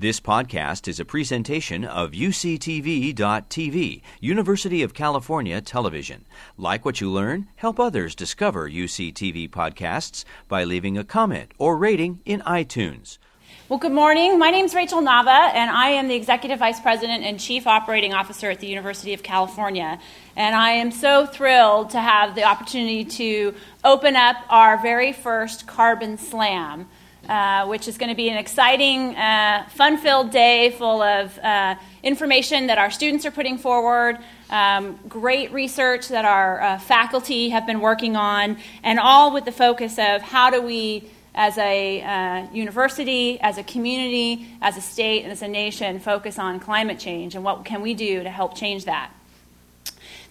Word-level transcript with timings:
This 0.00 0.20
podcast 0.20 0.86
is 0.86 1.00
a 1.00 1.04
presentation 1.04 1.84
of 1.84 2.12
UCTV.tv, 2.12 4.02
University 4.20 4.82
of 4.84 4.94
California 4.94 5.60
Television. 5.60 6.24
Like 6.56 6.84
what 6.84 7.00
you 7.00 7.10
learn, 7.10 7.48
help 7.56 7.80
others 7.80 8.14
discover 8.14 8.70
UCTV 8.70 9.50
podcasts 9.50 10.24
by 10.46 10.62
leaving 10.62 10.96
a 10.96 11.02
comment 11.02 11.50
or 11.58 11.76
rating 11.76 12.20
in 12.24 12.42
iTunes. 12.42 13.18
Well, 13.68 13.80
good 13.80 13.90
morning. 13.90 14.38
My 14.38 14.50
name 14.50 14.66
is 14.66 14.72
Rachel 14.72 15.02
Nava, 15.02 15.52
and 15.52 15.68
I 15.68 15.88
am 15.88 16.06
the 16.06 16.14
Executive 16.14 16.60
Vice 16.60 16.78
President 16.78 17.24
and 17.24 17.40
Chief 17.40 17.66
Operating 17.66 18.14
Officer 18.14 18.50
at 18.50 18.60
the 18.60 18.68
University 18.68 19.14
of 19.14 19.24
California. 19.24 19.98
And 20.36 20.54
I 20.54 20.70
am 20.70 20.92
so 20.92 21.26
thrilled 21.26 21.90
to 21.90 22.00
have 22.00 22.36
the 22.36 22.44
opportunity 22.44 23.04
to 23.04 23.52
open 23.82 24.14
up 24.14 24.36
our 24.48 24.80
very 24.80 25.12
first 25.12 25.66
Carbon 25.66 26.18
Slam. 26.18 26.86
Uh, 27.28 27.66
which 27.66 27.88
is 27.88 27.98
going 27.98 28.08
to 28.08 28.14
be 28.14 28.30
an 28.30 28.38
exciting, 28.38 29.14
uh, 29.14 29.62
fun 29.74 29.98
filled 29.98 30.30
day 30.30 30.70
full 30.70 31.02
of 31.02 31.38
uh, 31.40 31.74
information 32.02 32.68
that 32.68 32.78
our 32.78 32.90
students 32.90 33.26
are 33.26 33.30
putting 33.30 33.58
forward, 33.58 34.16
um, 34.48 34.98
great 35.10 35.52
research 35.52 36.08
that 36.08 36.24
our 36.24 36.62
uh, 36.62 36.78
faculty 36.78 37.50
have 37.50 37.66
been 37.66 37.80
working 37.80 38.16
on, 38.16 38.56
and 38.82 38.98
all 38.98 39.30
with 39.30 39.44
the 39.44 39.52
focus 39.52 39.98
of 39.98 40.22
how 40.22 40.48
do 40.48 40.62
we, 40.62 41.04
as 41.34 41.58
a 41.58 42.00
uh, 42.00 42.50
university, 42.50 43.38
as 43.40 43.58
a 43.58 43.62
community, 43.62 44.48
as 44.62 44.78
a 44.78 44.80
state, 44.80 45.22
and 45.22 45.30
as 45.30 45.42
a 45.42 45.48
nation, 45.48 46.00
focus 46.00 46.38
on 46.38 46.58
climate 46.58 46.98
change 46.98 47.34
and 47.34 47.44
what 47.44 47.62
can 47.62 47.82
we 47.82 47.92
do 47.92 48.22
to 48.22 48.30
help 48.30 48.56
change 48.56 48.86
that. 48.86 49.12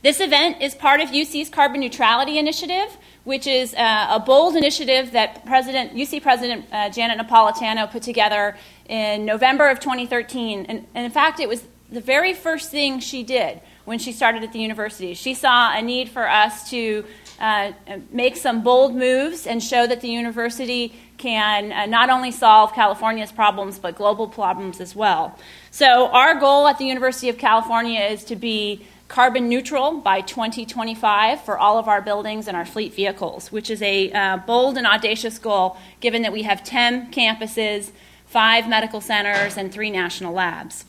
This 0.04 0.20
event 0.20 0.62
is 0.62 0.76
part 0.76 1.02
of 1.02 1.10
UC's 1.10 1.50
Carbon 1.50 1.80
Neutrality 1.80 2.38
Initiative, 2.38 2.96
which 3.24 3.48
is 3.48 3.74
uh, 3.74 4.08
a 4.12 4.20
bold 4.20 4.56
initiative 4.56 5.14
that 5.14 5.44
President, 5.46 5.96
UC 5.96 6.22
President 6.22 6.66
uh, 6.72 6.90
Janet 6.92 7.18
Napolitano 7.18 7.90
put 7.90 8.04
together 8.04 8.56
in 8.88 9.26
November 9.26 9.70
of 9.70 9.80
2013. 9.80 10.68
And, 10.68 10.86
and, 10.94 11.06
in 11.06 11.12
fact, 11.12 11.40
it 11.40 11.50
was 11.50 11.64
the 11.92 12.00
very 12.00 12.36
first 12.36 12.70
thing 12.70 13.00
she 13.00 13.24
did 13.24 13.60
when 13.86 13.98
she 13.98 14.12
started 14.12 14.44
at 14.44 14.54
the 14.54 14.60
university. 14.60 15.16
She 15.16 15.34
saw 15.34 15.76
a 15.76 15.82
need 15.82 16.10
for 16.10 16.30
us 16.30 16.70
to 16.70 17.04
uh, 17.40 17.72
make 18.12 18.38
some 18.38 18.62
bold 18.62 18.96
moves 18.96 19.48
and 19.48 19.64
show 19.64 19.88
that 19.88 20.02
the 20.02 20.10
university 20.10 20.94
can 21.18 21.72
uh, 21.72 21.86
not 21.88 22.12
only 22.12 22.32
solve 22.32 22.74
California's 22.74 23.32
problems, 23.32 23.80
but 23.80 23.96
global 23.96 24.28
problems 24.28 24.80
as 24.80 24.96
well. 24.96 25.38
So, 25.72 26.08
our 26.10 26.36
goal 26.36 26.68
at 26.68 26.78
the 26.78 26.86
University 26.86 27.30
of 27.30 27.38
California 27.38 28.02
is 28.02 28.24
to 28.26 28.36
be 28.36 28.86
carbon 29.08 29.48
neutral 29.48 30.00
by 30.00 30.22
2025 30.22 31.42
for 31.42 31.58
all 31.58 31.78
of 31.78 31.88
our 31.88 32.02
buildings 32.02 32.48
and 32.48 32.58
our 32.58 32.66
fleet 32.66 32.94
vehicles, 32.94 33.52
which 33.52 33.70
is 33.70 33.82
a 33.82 34.12
uh, 34.12 34.38
bold 34.38 34.78
and 34.78 34.86
audacious 34.86 35.40
goal 35.40 35.78
given 36.00 36.22
that 36.24 36.34
we 36.34 36.44
have 36.44 36.64
10 36.64 37.12
campuses, 37.12 37.92
five 38.26 38.68
medical 38.68 39.00
centers, 39.00 39.58
and 39.58 39.72
three 39.72 39.90
national 39.90 40.34
labs. 40.34 40.86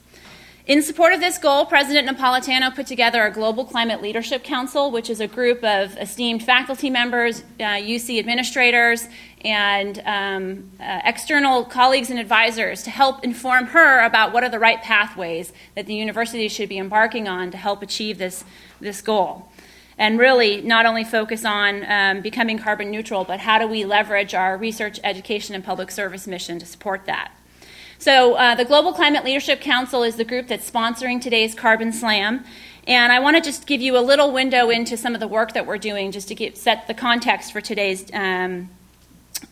In 0.69 0.83
support 0.83 1.15
of 1.15 1.21
this 1.21 1.39
goal, 1.39 1.65
President 1.65 2.07
Napolitano 2.07 2.75
put 2.75 2.87
together 2.87 3.25
a 3.25 3.31
Global 3.31 3.65
Climate 3.65 4.03
Leadership 4.03 4.45
Council, 4.45 4.91
which 4.91 5.09
is 5.09 5.19
a 5.19 5.27
group 5.27 5.65
of 5.65 5.97
esteemed 5.97 6.43
faculty 6.43 6.91
members, 6.91 7.41
uh, 7.59 7.81
UC 7.81 8.19
administrators, 8.19 9.09
and 9.43 10.03
um, 10.05 10.71
uh, 10.79 11.01
external 11.07 11.65
colleagues 11.65 12.11
and 12.11 12.19
advisors 12.19 12.83
to 12.83 12.91
help 12.91 13.25
inform 13.25 13.69
her 13.69 14.05
about 14.05 14.35
what 14.35 14.45
are 14.45 14.51
the 14.51 14.59
right 14.59 14.83
pathways 14.83 15.55
that 15.75 15.87
the 15.87 15.95
university 15.95 16.49
should 16.49 16.69
be 16.69 16.77
embarking 16.77 17.27
on 17.27 17.51
to 17.51 17.57
help 17.57 17.81
achieve 17.81 18.19
this, 18.19 18.45
this 18.79 19.01
goal. 19.01 19.51
And 19.97 20.19
really, 20.19 20.61
not 20.61 20.85
only 20.85 21.03
focus 21.03 21.47
on 21.47 21.91
um, 21.91 22.21
becoming 22.21 22.59
carbon 22.59 22.91
neutral, 22.91 23.25
but 23.25 23.41
how 23.41 23.59
do 23.59 23.67
we 23.67 23.87
leverage 23.87 24.35
our 24.35 24.59
research, 24.59 25.01
education, 25.03 25.55
and 25.55 25.65
public 25.65 25.91
service 25.91 26.27
mission 26.27 26.59
to 26.59 26.67
support 26.67 27.07
that. 27.07 27.33
So, 28.01 28.35
uh, 28.35 28.55
the 28.55 28.65
Global 28.65 28.93
Climate 28.93 29.25
Leadership 29.25 29.61
Council 29.61 30.05
is 30.05 30.15
the 30.15 30.25
group 30.25 30.47
that's 30.47 30.71
sponsoring 30.71 31.21
today's 31.21 31.53
Carbon 31.53 31.93
Slam. 31.93 32.45
And 32.87 33.13
I 33.13 33.19
want 33.19 33.37
to 33.37 33.43
just 33.43 33.67
give 33.67 33.81
you 33.81 33.99
a 33.99 34.01
little 34.01 34.33
window 34.33 34.71
into 34.71 34.97
some 34.97 35.15
of 35.15 35.21
the 35.21 35.27
work 35.27 35.53
that 35.55 35.67
we're 35.67 35.79
doing 35.79 36.13
just 36.13 36.29
to 36.29 36.37
get, 36.37 36.57
set 36.57 36.87
the 36.87 36.95
context 36.95 37.53
for 37.53 37.61
today's 37.61 38.09
um, 38.15 38.71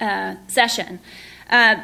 uh, 0.01 0.37
session. 0.47 1.01
Uh, 1.51 1.83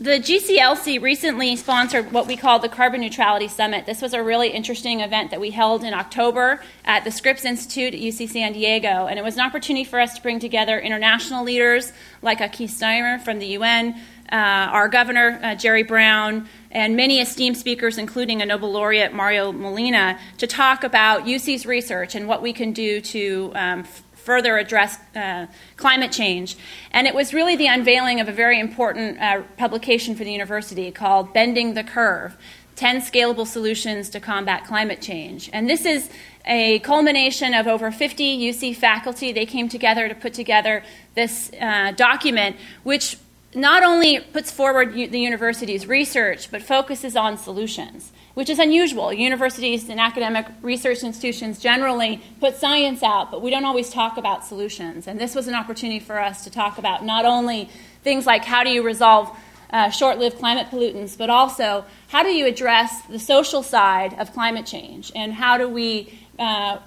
the 0.00 0.18
GCLC 0.18 1.00
recently 1.00 1.54
sponsored 1.56 2.10
what 2.10 2.26
we 2.26 2.36
call 2.36 2.58
the 2.58 2.68
Carbon 2.68 3.02
Neutrality 3.02 3.48
Summit. 3.48 3.86
This 3.86 4.00
was 4.00 4.14
a 4.14 4.22
really 4.22 4.48
interesting 4.48 5.00
event 5.00 5.30
that 5.30 5.40
we 5.40 5.50
held 5.50 5.84
in 5.84 5.92
October 5.92 6.62
at 6.84 7.04
the 7.04 7.10
Scripps 7.10 7.44
Institute 7.44 7.94
at 7.94 8.00
UC 8.00 8.30
San 8.30 8.52
Diego, 8.52 9.06
and 9.06 9.18
it 9.18 9.22
was 9.22 9.34
an 9.34 9.42
opportunity 9.42 9.84
for 9.84 10.00
us 10.00 10.14
to 10.16 10.22
bring 10.22 10.40
together 10.40 10.78
international 10.80 11.44
leaders 11.44 11.92
like 12.22 12.40
Achim 12.40 12.66
Steiner 12.66 13.18
from 13.18 13.38
the 13.38 13.46
UN, 13.48 13.94
uh, 14.32 14.36
our 14.36 14.88
governor, 14.88 15.38
uh, 15.42 15.54
Jerry 15.54 15.82
Brown, 15.82 16.48
and 16.70 16.96
many 16.96 17.20
esteemed 17.20 17.56
speakers, 17.56 17.98
including 17.98 18.40
a 18.40 18.46
Nobel 18.46 18.72
laureate, 18.72 19.12
Mario 19.12 19.52
Molina, 19.52 20.18
to 20.38 20.46
talk 20.46 20.82
about 20.82 21.26
UC's 21.26 21.66
research 21.66 22.14
and 22.14 22.26
what 22.26 22.40
we 22.40 22.52
can 22.52 22.72
do 22.72 23.00
to 23.00 23.52
um, 23.54 23.84
further 24.20 24.58
address 24.58 24.98
uh, 25.16 25.46
climate 25.76 26.12
change. 26.12 26.56
And 26.92 27.06
it 27.06 27.14
was 27.14 27.34
really 27.34 27.56
the 27.56 27.66
unveiling 27.66 28.20
of 28.20 28.28
a 28.28 28.32
very 28.32 28.60
important 28.60 29.18
uh, 29.20 29.42
publication 29.56 30.14
for 30.14 30.24
the 30.24 30.32
university 30.32 30.90
called 30.90 31.32
Bending 31.32 31.74
the 31.74 31.84
Curve 31.84 32.36
10 32.76 33.02
Scalable 33.02 33.46
Solutions 33.46 34.08
to 34.08 34.20
Combat 34.20 34.64
Climate 34.64 35.02
Change. 35.02 35.50
And 35.52 35.68
this 35.68 35.84
is 35.84 36.08
a 36.46 36.78
culmination 36.78 37.52
of 37.52 37.66
over 37.66 37.90
50 37.90 38.38
UC 38.38 38.74
faculty. 38.74 39.32
They 39.32 39.44
came 39.44 39.68
together 39.68 40.08
to 40.08 40.14
put 40.14 40.32
together 40.32 40.82
this 41.14 41.50
uh, 41.60 41.92
document, 41.92 42.56
which 42.82 43.18
not 43.54 43.82
only 43.82 44.20
puts 44.20 44.50
forward 44.50 44.92
the 44.94 45.18
university's 45.18 45.86
research, 45.86 46.50
but 46.50 46.62
focuses 46.62 47.16
on 47.16 47.36
solutions, 47.36 48.12
which 48.34 48.48
is 48.48 48.60
unusual. 48.60 49.12
Universities 49.12 49.88
and 49.88 49.98
academic 49.98 50.46
research 50.62 51.02
institutions 51.02 51.58
generally 51.58 52.22
put 52.38 52.56
science 52.56 53.02
out, 53.02 53.30
but 53.30 53.42
we 53.42 53.50
don't 53.50 53.64
always 53.64 53.90
talk 53.90 54.16
about 54.16 54.44
solutions. 54.44 55.08
And 55.08 55.18
this 55.18 55.34
was 55.34 55.48
an 55.48 55.54
opportunity 55.54 55.98
for 55.98 56.20
us 56.20 56.44
to 56.44 56.50
talk 56.50 56.78
about 56.78 57.04
not 57.04 57.24
only 57.24 57.68
things 58.04 58.24
like 58.24 58.44
how 58.44 58.62
do 58.62 58.70
you 58.70 58.82
resolve 58.82 59.36
uh, 59.70 59.90
short 59.90 60.18
lived 60.18 60.38
climate 60.38 60.68
pollutants, 60.70 61.18
but 61.18 61.28
also 61.28 61.84
how 62.08 62.22
do 62.22 62.30
you 62.30 62.46
address 62.46 63.02
the 63.02 63.18
social 63.18 63.62
side 63.62 64.14
of 64.18 64.32
climate 64.32 64.66
change 64.66 65.10
and 65.14 65.32
how 65.32 65.58
do 65.58 65.68
we 65.68 66.18
uh, 66.38 66.78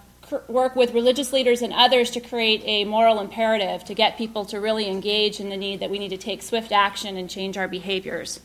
work 0.47 0.75
with 0.75 0.93
religious 0.93 1.33
leaders 1.33 1.61
and 1.61 1.73
others 1.73 2.11
to 2.11 2.19
create 2.19 2.61
a 2.65 2.85
moral 2.85 3.19
imperative 3.19 3.83
to 3.85 3.93
get 3.93 4.17
people 4.17 4.45
to 4.45 4.59
really 4.59 4.87
engage 4.87 5.39
in 5.39 5.49
the 5.49 5.57
need 5.57 5.79
that 5.79 5.89
we 5.89 5.99
need 5.99 6.09
to 6.09 6.17
take 6.17 6.41
swift 6.41 6.71
action 6.71 7.17
and 7.17 7.29
change 7.29 7.57
our 7.57 7.67
behaviors. 7.67 8.39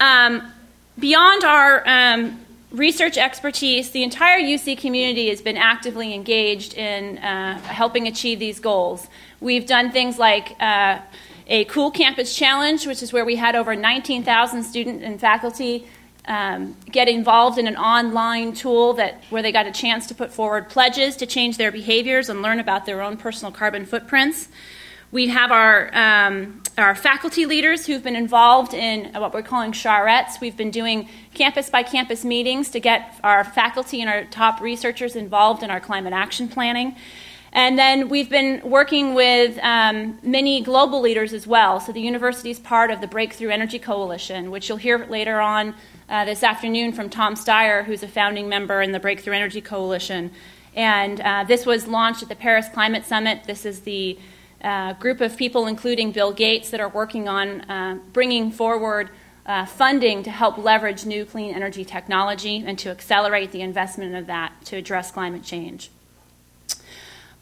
Um, 0.00 0.52
beyond 0.98 1.44
our 1.44 1.82
um, 1.86 2.40
research 2.70 3.16
expertise, 3.16 3.90
the 3.90 4.02
entire 4.02 4.40
UC 4.40 4.78
community 4.78 5.28
has 5.30 5.40
been 5.40 5.56
actively 5.56 6.14
engaged 6.14 6.74
in 6.74 7.18
uh, 7.18 7.58
helping 7.60 8.06
achieve 8.06 8.38
these 8.38 8.60
goals. 8.60 9.06
We've 9.40 9.66
done 9.66 9.90
things 9.90 10.18
like 10.18 10.54
uh, 10.60 11.00
a 11.46 11.64
Cool 11.64 11.90
Campus 11.90 12.36
Challenge, 12.36 12.86
which 12.86 13.02
is 13.02 13.12
where 13.12 13.24
we 13.24 13.36
had 13.36 13.56
over 13.56 13.74
19,000 13.74 14.62
students 14.62 15.02
and 15.02 15.18
faculty 15.18 15.88
um, 16.28 16.76
get 16.90 17.08
involved 17.08 17.58
in 17.58 17.66
an 17.66 17.76
online 17.76 18.52
tool 18.52 18.92
that 18.94 19.24
where 19.30 19.42
they 19.42 19.50
got 19.50 19.66
a 19.66 19.72
chance 19.72 20.06
to 20.08 20.14
put 20.14 20.30
forward 20.32 20.68
pledges 20.68 21.16
to 21.16 21.26
change 21.26 21.56
their 21.56 21.72
behaviors 21.72 22.28
and 22.28 22.42
learn 22.42 22.60
about 22.60 22.84
their 22.86 23.00
own 23.00 23.16
personal 23.16 23.50
carbon 23.50 23.86
footprints. 23.86 24.48
We 25.10 25.28
have 25.28 25.50
our 25.50 25.90
um, 25.96 26.62
our 26.76 26.94
faculty 26.94 27.46
leaders 27.46 27.86
who've 27.86 28.02
been 28.02 28.14
involved 28.14 28.74
in 28.74 29.12
what 29.14 29.32
we're 29.32 29.42
calling 29.42 29.72
charrettes. 29.72 30.38
We've 30.38 30.56
been 30.56 30.70
doing 30.70 31.08
campus 31.32 31.70
by 31.70 31.82
campus 31.82 32.26
meetings 32.26 32.68
to 32.70 32.80
get 32.80 33.18
our 33.24 33.42
faculty 33.42 34.02
and 34.02 34.10
our 34.10 34.24
top 34.24 34.60
researchers 34.60 35.16
involved 35.16 35.62
in 35.62 35.70
our 35.70 35.80
climate 35.80 36.12
action 36.12 36.46
planning. 36.46 36.94
And 37.52 37.78
then 37.78 38.08
we've 38.08 38.28
been 38.28 38.60
working 38.62 39.14
with 39.14 39.58
um, 39.62 40.18
many 40.22 40.60
global 40.60 41.00
leaders 41.00 41.32
as 41.32 41.46
well. 41.46 41.80
So 41.80 41.92
the 41.92 42.00
university 42.00 42.50
is 42.50 42.58
part 42.58 42.90
of 42.90 43.00
the 43.00 43.06
Breakthrough 43.06 43.48
Energy 43.48 43.78
Coalition, 43.78 44.50
which 44.50 44.68
you'll 44.68 44.78
hear 44.78 45.06
later 45.06 45.40
on 45.40 45.74
uh, 46.08 46.24
this 46.24 46.42
afternoon 46.42 46.92
from 46.92 47.08
Tom 47.08 47.34
Steyer, 47.34 47.84
who's 47.84 48.02
a 48.02 48.08
founding 48.08 48.48
member 48.48 48.82
in 48.82 48.92
the 48.92 49.00
Breakthrough 49.00 49.34
Energy 49.34 49.60
Coalition. 49.60 50.30
And 50.74 51.20
uh, 51.20 51.44
this 51.44 51.64
was 51.64 51.86
launched 51.86 52.22
at 52.22 52.28
the 52.28 52.36
Paris 52.36 52.68
Climate 52.68 53.04
Summit. 53.04 53.44
This 53.44 53.64
is 53.64 53.80
the 53.80 54.18
uh, 54.62 54.92
group 54.94 55.20
of 55.20 55.36
people, 55.36 55.66
including 55.66 56.12
Bill 56.12 56.32
Gates, 56.32 56.70
that 56.70 56.80
are 56.80 56.88
working 56.88 57.28
on 57.28 57.62
uh, 57.62 57.98
bringing 58.12 58.50
forward 58.50 59.10
uh, 59.46 59.64
funding 59.64 60.22
to 60.22 60.30
help 60.30 60.58
leverage 60.58 61.06
new 61.06 61.24
clean 61.24 61.54
energy 61.54 61.84
technology 61.84 62.62
and 62.66 62.78
to 62.78 62.90
accelerate 62.90 63.50
the 63.50 63.62
investment 63.62 64.14
of 64.14 64.26
that 64.26 64.52
to 64.66 64.76
address 64.76 65.10
climate 65.10 65.42
change. 65.42 65.90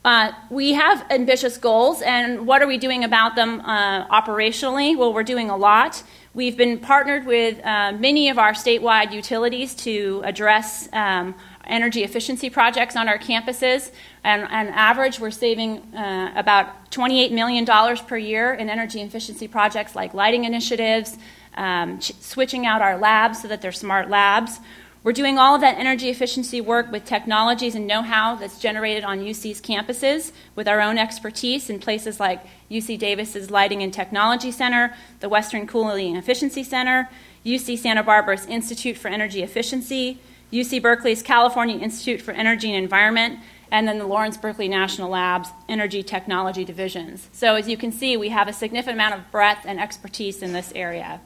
Uh, 0.07 0.31
we 0.51 0.73
have 0.73 1.05
ambitious 1.11 1.59
goals, 1.59 2.01
and 2.01 2.47
what 2.47 2.63
are 2.63 2.69
we 2.69 2.79
doing 2.79 3.03
about 3.03 3.35
them 3.35 3.61
uh, 3.63 4.07
operationally? 4.07 4.97
Well, 4.97 5.13
we're 5.13 5.25
doing 5.25 5.51
a 5.51 5.57
lot. 5.57 6.01
We've 6.33 6.57
been 6.57 6.79
partnered 6.79 7.27
with 7.27 7.59
uh, 7.67 7.91
many 7.91 8.29
of 8.29 8.39
our 8.39 8.53
statewide 8.53 9.11
utilities 9.11 9.75
to 9.87 10.23
address 10.25 10.89
um, 10.93 11.35
energy 11.65 12.05
efficiency 12.05 12.51
projects 12.51 12.95
on 12.95 13.09
our 13.09 13.19
campuses. 13.19 13.91
And 14.23 14.45
on 14.45 14.69
average, 14.69 15.19
we're 15.19 15.33
saving 15.33 15.79
uh, 15.93 16.35
about 16.37 16.93
$28 16.93 17.33
million 17.33 17.67
per 18.07 18.17
year 18.17 18.55
in 18.55 18.71
energy 18.71 19.03
efficiency 19.03 19.49
projects 19.49 19.97
like 19.97 20.15
lighting 20.15 20.45
initiatives, 20.45 21.19
um, 21.57 21.99
ch- 21.99 22.13
switching 22.21 22.65
out 22.65 22.81
our 22.81 22.97
labs 22.97 23.43
so 23.43 23.49
that 23.49 23.61
they're 23.61 23.73
smart 23.73 24.09
labs. 24.09 24.61
We're 25.07 25.13
doing 25.13 25.39
all 25.39 25.55
of 25.55 25.61
that 25.61 25.79
energy 25.79 26.09
efficiency 26.09 26.61
work 26.61 26.91
with 26.91 27.05
technologies 27.05 27.77
and 27.77 27.87
know 27.87 28.03
how 28.03 28.35
that's 28.35 28.59
generated 28.59 29.05
on 29.05 29.21
UC's 29.21 29.61
campuses 29.61 30.33
with 30.57 30.67
our 30.67 30.81
own 30.81 30.99
expertise 30.99 31.71
in 31.71 31.79
places 31.79 32.19
like 32.19 32.45
UC 32.69 32.99
Davis's 32.99 33.49
Lighting 33.49 33.85
and 33.85 33.95
Technology 33.95 34.51
Center, 34.51 34.97
the 35.21 35.29
Western 35.29 35.69
Cooling 35.69 36.09
and 36.09 36.19
Efficiency 36.19 36.65
Center, 36.65 37.09
UC 37.45 37.79
Santa 37.79 38.03
Barbara's 38.03 38.47
Institute 38.47 38.97
for 38.97 39.07
Energy 39.07 39.45
Efficiency, 39.45 40.19
UC 40.53 40.83
Berkeley's 40.83 41.23
California 41.23 41.79
Institute 41.79 42.21
for 42.21 42.33
Energy 42.33 42.75
and 42.75 42.83
Environment, 42.83 43.39
and 43.71 43.87
then 43.87 44.01
the 44.01 44.07
Lawrence 44.09 44.37
Berkeley 44.37 44.67
National 44.67 45.09
Labs 45.09 45.51
Energy 45.69 46.03
Technology 46.03 46.65
Divisions. 46.65 47.29
So, 47.33 47.55
as 47.55 47.69
you 47.69 47.77
can 47.77 47.93
see, 47.93 48.17
we 48.17 48.31
have 48.31 48.49
a 48.49 48.53
significant 48.53 48.97
amount 48.97 49.15
of 49.15 49.31
breadth 49.31 49.67
and 49.67 49.79
expertise 49.79 50.43
in 50.43 50.53
this 50.53 50.73
area. 50.75 51.21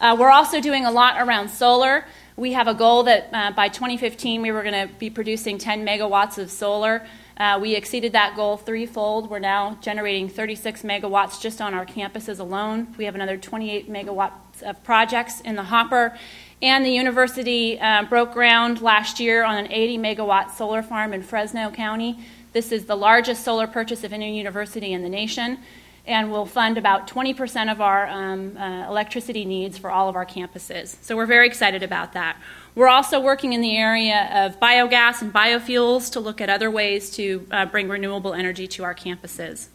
Uh, 0.00 0.16
we're 0.18 0.32
also 0.32 0.60
doing 0.60 0.84
a 0.84 0.90
lot 0.90 1.24
around 1.24 1.48
solar. 1.48 2.04
We 2.36 2.54
have 2.54 2.66
a 2.66 2.74
goal 2.74 3.04
that 3.04 3.28
uh, 3.32 3.52
by 3.52 3.68
2015 3.68 4.42
we 4.42 4.50
were 4.50 4.62
going 4.62 4.88
to 4.88 4.92
be 4.96 5.08
producing 5.08 5.56
10 5.56 5.86
megawatts 5.86 6.36
of 6.36 6.50
solar. 6.50 7.06
Uh, 7.36 7.60
we 7.62 7.76
exceeded 7.76 8.12
that 8.12 8.34
goal 8.34 8.56
threefold. 8.56 9.30
We're 9.30 9.38
now 9.38 9.78
generating 9.80 10.28
36 10.28 10.82
megawatts 10.82 11.40
just 11.40 11.60
on 11.60 11.74
our 11.74 11.86
campuses 11.86 12.40
alone. 12.40 12.92
We 12.98 13.04
have 13.04 13.14
another 13.14 13.36
28 13.36 13.88
megawatts 13.88 14.62
of 14.64 14.82
projects 14.82 15.42
in 15.42 15.54
the 15.54 15.62
hopper. 15.62 16.18
And 16.60 16.84
the 16.84 16.90
university 16.90 17.78
uh, 17.78 18.02
broke 18.02 18.32
ground 18.32 18.82
last 18.82 19.20
year 19.20 19.44
on 19.44 19.56
an 19.56 19.70
80 19.70 19.98
megawatt 19.98 20.50
solar 20.50 20.82
farm 20.82 21.12
in 21.12 21.22
Fresno 21.22 21.70
County. 21.70 22.18
This 22.52 22.72
is 22.72 22.86
the 22.86 22.96
largest 22.96 23.44
solar 23.44 23.68
purchase 23.68 24.02
of 24.02 24.12
any 24.12 24.36
university 24.36 24.92
in 24.92 25.02
the 25.02 25.08
nation 25.08 25.58
and 26.06 26.30
will 26.30 26.44
fund 26.44 26.76
about 26.76 27.08
20% 27.08 27.72
of 27.72 27.80
our 27.80 28.06
um, 28.06 28.56
uh, 28.56 28.86
electricity 28.88 29.44
needs 29.44 29.78
for 29.78 29.90
all 29.90 30.08
of 30.08 30.16
our 30.16 30.26
campuses. 30.26 30.96
So 31.02 31.16
we're 31.16 31.26
very 31.26 31.46
excited 31.46 31.82
about 31.82 32.12
that. 32.12 32.36
We're 32.74 32.88
also 32.88 33.20
working 33.20 33.52
in 33.52 33.62
the 33.62 33.76
area 33.76 34.28
of 34.32 34.60
biogas 34.60 35.22
and 35.22 35.32
biofuels 35.32 36.12
to 36.12 36.20
look 36.20 36.40
at 36.40 36.50
other 36.50 36.70
ways 36.70 37.10
to 37.12 37.46
uh, 37.50 37.66
bring 37.66 37.88
renewable 37.88 38.34
energy 38.34 38.66
to 38.68 38.84
our 38.84 38.94
campuses. 38.94 39.68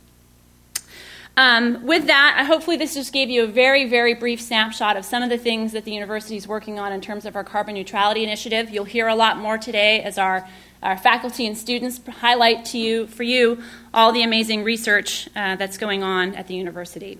Um, 1.37 1.85
with 1.85 2.07
that, 2.07 2.43
hopefully, 2.47 2.75
this 2.75 2.95
just 2.95 3.13
gave 3.13 3.29
you 3.29 3.45
a 3.45 3.47
very, 3.47 3.87
very 3.87 4.13
brief 4.13 4.41
snapshot 4.41 4.97
of 4.97 5.05
some 5.05 5.23
of 5.23 5.29
the 5.29 5.37
things 5.37 5.71
that 5.71 5.85
the 5.85 5.91
university 5.91 6.35
is 6.35 6.47
working 6.47 6.77
on 6.79 6.91
in 6.91 6.99
terms 6.99 7.25
of 7.25 7.35
our 7.37 7.45
carbon 7.45 7.75
neutrality 7.75 8.25
initiative. 8.25 8.69
You'll 8.69 8.83
hear 8.83 9.07
a 9.07 9.15
lot 9.15 9.37
more 9.37 9.57
today 9.57 10.01
as 10.01 10.17
our 10.17 10.45
our 10.81 10.97
faculty 10.97 11.45
and 11.45 11.57
students 11.57 11.99
highlight 12.07 12.65
to 12.65 12.77
you, 12.77 13.07
for 13.07 13.23
you 13.23 13.61
all 13.93 14.11
the 14.11 14.23
amazing 14.23 14.63
research 14.63 15.27
uh, 15.35 15.55
that's 15.55 15.77
going 15.77 16.03
on 16.03 16.35
at 16.35 16.47
the 16.47 16.55
university. 16.55 17.17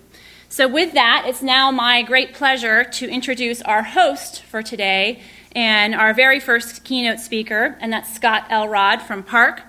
So, 0.48 0.68
with 0.68 0.94
that, 0.94 1.26
it's 1.28 1.42
now 1.42 1.70
my 1.70 2.02
great 2.02 2.34
pleasure 2.34 2.84
to 2.84 3.08
introduce 3.08 3.62
our 3.62 3.84
host 3.84 4.42
for 4.44 4.64
today 4.64 5.22
and 5.52 5.94
our 5.94 6.14
very 6.14 6.40
first 6.40 6.84
keynote 6.84 7.20
speaker, 7.20 7.78
and 7.80 7.94
that's 7.94 8.14
Scott 8.14 8.46
Elrod 8.50 9.02
from 9.02 9.24
PARC. 9.24 9.62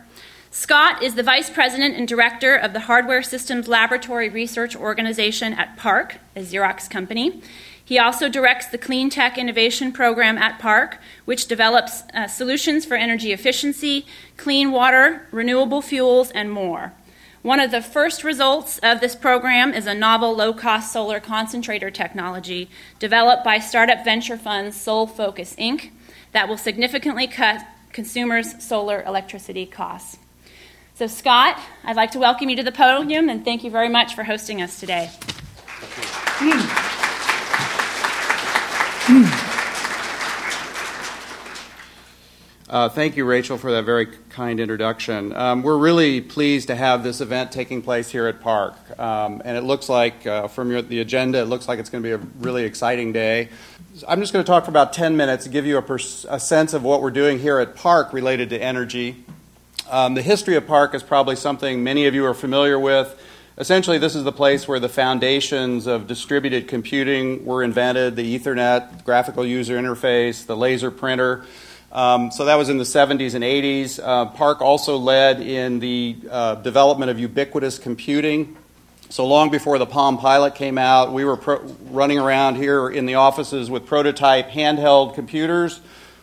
Scott 0.52 1.02
is 1.02 1.14
the 1.14 1.22
Vice 1.22 1.48
President 1.48 1.96
and 1.96 2.08
Director 2.08 2.56
of 2.56 2.72
the 2.72 2.80
Hardware 2.80 3.22
Systems 3.22 3.68
Laboratory 3.68 4.28
Research 4.28 4.74
Organization 4.74 5.52
at 5.52 5.76
PARC, 5.76 6.16
a 6.34 6.40
Xerox 6.40 6.90
company. 6.90 7.42
He 7.90 7.98
also 7.98 8.28
directs 8.28 8.68
the 8.68 8.78
Clean 8.78 9.10
Tech 9.10 9.36
Innovation 9.36 9.90
Program 9.90 10.38
at 10.38 10.60
PARC, 10.60 10.98
which 11.24 11.48
develops 11.48 12.02
uh, 12.14 12.28
solutions 12.28 12.84
for 12.84 12.94
energy 12.94 13.32
efficiency, 13.32 14.06
clean 14.36 14.70
water, 14.70 15.26
renewable 15.32 15.82
fuels, 15.82 16.30
and 16.30 16.52
more. 16.52 16.92
One 17.42 17.58
of 17.58 17.72
the 17.72 17.82
first 17.82 18.22
results 18.22 18.78
of 18.78 19.00
this 19.00 19.16
program 19.16 19.74
is 19.74 19.88
a 19.88 19.94
novel 19.94 20.36
low 20.36 20.52
cost 20.52 20.92
solar 20.92 21.18
concentrator 21.18 21.90
technology 21.90 22.70
developed 23.00 23.42
by 23.42 23.58
startup 23.58 24.04
venture 24.04 24.38
fund 24.38 24.68
SolFocus 24.68 25.56
Inc. 25.56 25.90
that 26.30 26.48
will 26.48 26.58
significantly 26.58 27.26
cut 27.26 27.66
consumers' 27.92 28.64
solar 28.64 29.02
electricity 29.02 29.66
costs. 29.66 30.16
So, 30.94 31.08
Scott, 31.08 31.58
I'd 31.82 31.96
like 31.96 32.12
to 32.12 32.20
welcome 32.20 32.50
you 32.50 32.54
to 32.54 32.62
the 32.62 32.70
podium 32.70 33.28
and 33.28 33.44
thank 33.44 33.64
you 33.64 33.70
very 33.72 33.88
much 33.88 34.14
for 34.14 34.22
hosting 34.22 34.62
us 34.62 34.78
today. 34.78 35.10
Uh, 42.70 42.88
thank 42.88 43.16
you, 43.16 43.24
Rachel, 43.24 43.58
for 43.58 43.72
that 43.72 43.82
very 43.82 44.06
kind 44.28 44.60
introduction. 44.60 45.34
Um, 45.34 45.62
we're 45.62 45.76
really 45.76 46.20
pleased 46.20 46.68
to 46.68 46.76
have 46.76 47.02
this 47.02 47.20
event 47.20 47.50
taking 47.50 47.82
place 47.82 48.08
here 48.08 48.28
at 48.28 48.40
PARC. 48.40 48.76
Um, 49.00 49.42
and 49.44 49.58
it 49.58 49.62
looks 49.62 49.88
like, 49.88 50.24
uh, 50.24 50.46
from 50.46 50.70
your, 50.70 50.80
the 50.80 51.00
agenda, 51.00 51.40
it 51.40 51.46
looks 51.46 51.66
like 51.66 51.80
it's 51.80 51.90
going 51.90 52.04
to 52.04 52.08
be 52.08 52.12
a 52.12 52.24
really 52.38 52.62
exciting 52.62 53.12
day. 53.12 53.48
I'm 54.06 54.20
just 54.20 54.32
going 54.32 54.44
to 54.44 54.46
talk 54.46 54.64
for 54.66 54.70
about 54.70 54.92
10 54.92 55.16
minutes 55.16 55.42
to 55.42 55.50
give 55.50 55.66
you 55.66 55.78
a, 55.78 55.82
pers- 55.82 56.24
a 56.28 56.38
sense 56.38 56.72
of 56.72 56.84
what 56.84 57.02
we're 57.02 57.10
doing 57.10 57.40
here 57.40 57.58
at 57.58 57.74
PARC 57.74 58.12
related 58.12 58.50
to 58.50 58.62
energy. 58.62 59.24
Um, 59.90 60.14
the 60.14 60.22
history 60.22 60.54
of 60.54 60.68
PARC 60.68 60.94
is 60.94 61.02
probably 61.02 61.34
something 61.34 61.82
many 61.82 62.06
of 62.06 62.14
you 62.14 62.24
are 62.26 62.34
familiar 62.34 62.78
with. 62.78 63.20
Essentially, 63.58 63.98
this 63.98 64.14
is 64.14 64.22
the 64.24 64.32
place 64.32 64.68
where 64.68 64.78
the 64.78 64.88
foundations 64.88 65.86
of 65.86 66.06
distributed 66.06 66.68
computing 66.68 67.44
were 67.44 67.62
invented 67.62 68.14
the 68.14 68.38
Ethernet, 68.38 69.04
graphical 69.04 69.44
user 69.44 69.76
interface, 69.76 70.46
the 70.46 70.56
laser 70.56 70.90
printer. 70.90 71.44
Um, 71.90 72.30
so 72.30 72.44
that 72.44 72.54
was 72.54 72.68
in 72.68 72.78
the 72.78 72.84
70s 72.84 73.34
and 73.34 73.42
80s. 73.42 73.98
Uh, 74.02 74.26
PARC 74.26 74.60
also 74.60 74.96
led 74.96 75.40
in 75.40 75.80
the 75.80 76.16
uh, 76.30 76.54
development 76.56 77.10
of 77.10 77.18
ubiquitous 77.18 77.80
computing. 77.80 78.56
So 79.08 79.26
long 79.26 79.50
before 79.50 79.78
the 79.78 79.86
Palm 79.86 80.18
Pilot 80.18 80.54
came 80.54 80.78
out, 80.78 81.12
we 81.12 81.24
were 81.24 81.36
pro- 81.36 81.60
running 81.90 82.20
around 82.20 82.54
here 82.54 82.88
in 82.88 83.06
the 83.06 83.16
offices 83.16 83.68
with 83.68 83.84
prototype 83.84 84.50
handheld 84.50 85.16
computers, 85.16 85.80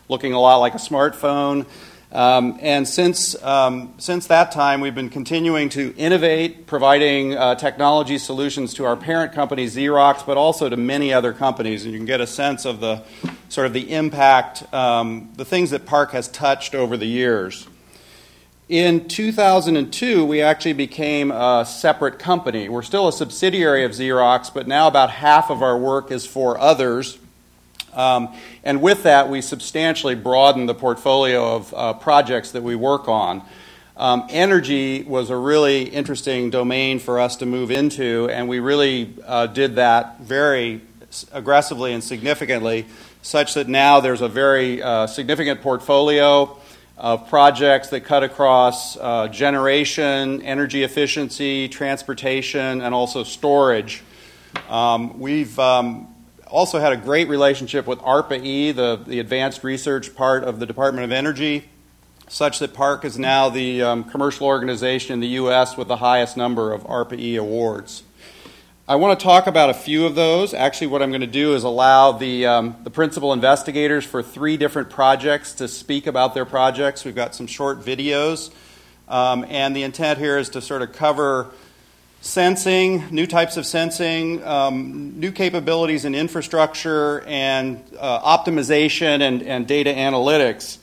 looking 0.07 0.31
a 0.31 0.39
lot 0.39 0.57
like 0.57 0.73
a 0.73 0.80
smartphone. 0.80 1.65
Um, 2.12 2.57
and 2.62 2.88
since, 2.88 3.42
um, 3.44 3.94
since 3.98 4.27
that 4.27 4.54
time, 4.54 4.80
we've 4.80 4.95
been 4.95 5.09
continuing 5.09 5.68
to 5.69 5.94
innovate, 5.98 6.65
providing 6.65 7.36
uh, 7.36 7.56
technology 7.56 8.18
solutions 8.18 8.74
to 8.75 8.86
our 8.86 8.95
parent 8.95 9.33
company, 9.33 9.65
Xerox, 9.65 10.25
but 10.25 10.38
also 10.38 10.69
to 10.69 10.77
many 10.77 11.12
other 11.12 11.33
companies. 11.33 11.83
And 11.83 11.92
you 11.92 12.00
can 12.00 12.06
get 12.06 12.21
a 12.21 12.27
sense 12.27 12.65
of 12.65 12.80
the 12.80 13.04
sort 13.50 13.68
of 13.68 13.74
the 13.74 13.92
impact, 13.92 14.74
um, 14.74 15.33
the 15.36 15.44
things 15.44 15.71
that 15.71 15.86
PARC 15.86 16.12
has 16.12 16.30
touched 16.30 16.75
over 16.75 16.95
the 16.95 17.06
years. 17.06 17.68
In 18.69 19.07
2002, 19.07 20.25
we 20.25 20.42
actually 20.42 20.74
became 20.74 21.31
a 21.31 21.65
separate 21.65 22.19
company. 22.19 22.68
We're 22.68 22.81
still 22.81 23.07
a 23.07 23.13
subsidiary 23.13 23.83
of 23.86 23.92
Xerox, 23.92 24.54
but 24.54 24.68
now 24.68 24.88
about 24.88 25.09
half 25.09 25.50
of 25.50 25.62
our 25.62 25.77
work 25.77 26.12
is 26.12 26.25
for 26.25 26.57
others. 26.57 27.18
Um, 27.97 28.35
and 28.63 28.81
with 28.81 29.03
that, 29.03 29.27
we 29.27 29.41
substantially 29.41 30.13
broadened 30.13 30.69
the 30.69 30.75
portfolio 30.75 31.56
of 31.56 31.73
uh, 31.73 31.94
projects 31.94 32.51
that 32.51 32.61
we 32.61 32.75
work 32.75 33.07
on. 33.07 33.42
Um, 33.97 34.27
energy 34.30 35.01
was 35.01 35.31
a 35.31 35.35
really 35.35 35.83
interesting 35.89 36.51
domain 36.51 36.99
for 36.99 37.19
us 37.19 37.37
to 37.37 37.47
move 37.47 37.71
into, 37.71 38.30
and 38.30 38.47
we 38.47 38.59
really 38.59 39.16
uh, 39.25 39.47
did 39.47 39.77
that 39.77 40.19
very 40.19 40.81
aggressively 41.31 41.94
and 41.94 42.04
significantly, 42.04 42.85
such 43.23 43.56
that 43.56 43.68
now 43.68 43.99
there's 43.99 44.21
a 44.21 44.27
very 44.27 44.83
uh, 44.83 45.07
significant 45.07 45.63
portfolio 45.63 46.56
of 46.97 47.27
projects 47.30 47.89
that 47.89 48.01
cut 48.01 48.23
across 48.23 48.95
uh, 48.97 49.27
generation, 49.30 50.44
energy 50.44 50.83
efficiency, 50.83 51.68
transportation, 51.68 52.81
and 52.81 52.94
also 52.94 53.23
storage. 53.23 54.04
Um, 54.69 55.19
we've 55.19 55.57
um, 55.57 56.13
also 56.49 56.80
had 56.80 56.94
a 56.94 56.97
great 56.97 57.27
relationship 57.27 57.87
with 57.87 57.99
ARPA-E, 57.99 58.71
the, 58.71 59.01
the 59.06 59.19
advanced 59.19 59.63
research 59.63 60.16
part 60.16 60.44
of 60.44 60.59
the 60.59 60.66
Department 60.66 61.06
of 61.06 61.11
Energy, 61.11 61.69
such 62.27 62.59
that 62.59 62.73
PARC 62.73 63.06
is 63.06 63.18
now 63.18 63.49
the 63.49 63.81
um, 63.81 64.04
commercial 64.04 64.47
organization 64.47 65.13
in 65.13 65.19
the 65.19 65.27
U.S. 65.27 65.77
with 65.77 65.87
the 65.87 65.97
highest 65.97 66.37
number 66.37 66.73
of 66.73 66.83
ARPA-E 66.83 67.35
awards. 67.35 68.04
I 68.89 68.95
want 68.95 69.19
to 69.19 69.23
talk 69.23 69.47
about 69.47 69.69
a 69.69 69.73
few 69.73 70.06
of 70.06 70.16
those. 70.16 70.54
Actually, 70.54 70.87
what 70.87 71.01
I'm 71.01 71.09
going 71.09 71.19
to 71.19 71.27
do 71.27 71.56
is 71.56 71.63
allow 71.63 72.13
the, 72.13 72.45
um, 72.45 72.75
the 72.83 72.89
principal 72.89 73.33
investigators 73.33 74.06
for 74.06 74.23
three 74.23 74.56
different 74.56 74.89
projects 74.89 75.54
to 75.56 75.68
speak 75.68 76.07
about 76.07 76.33
their 76.33 76.45
projects. 76.45 77.04
We've 77.04 77.13
got 77.13 77.35
some 77.35 77.47
short 77.47 77.81
videos, 77.81 78.49
um, 79.09 79.45
and 79.49 79.75
the 79.75 79.83
intent 79.83 80.19
here 80.19 80.37
is 80.37 80.47
to 80.51 80.61
sort 80.61 80.81
of 80.81 80.94
cover 80.94 81.51
sensing, 82.21 83.04
new 83.12 83.28
types 83.28 83.57
of 83.57 83.66
sensing, 83.66 84.44
um, 84.44 85.19
new 85.19 85.31
capabilities 85.31 86.06
in 86.06 86.16
infrastructure, 86.16 87.21
and 87.21 87.81
uh, 88.00 88.38
optimization 88.38 89.21
and, 89.21 89.42
and, 89.44 89.68
data 89.68 89.92
analytics. 89.92 90.78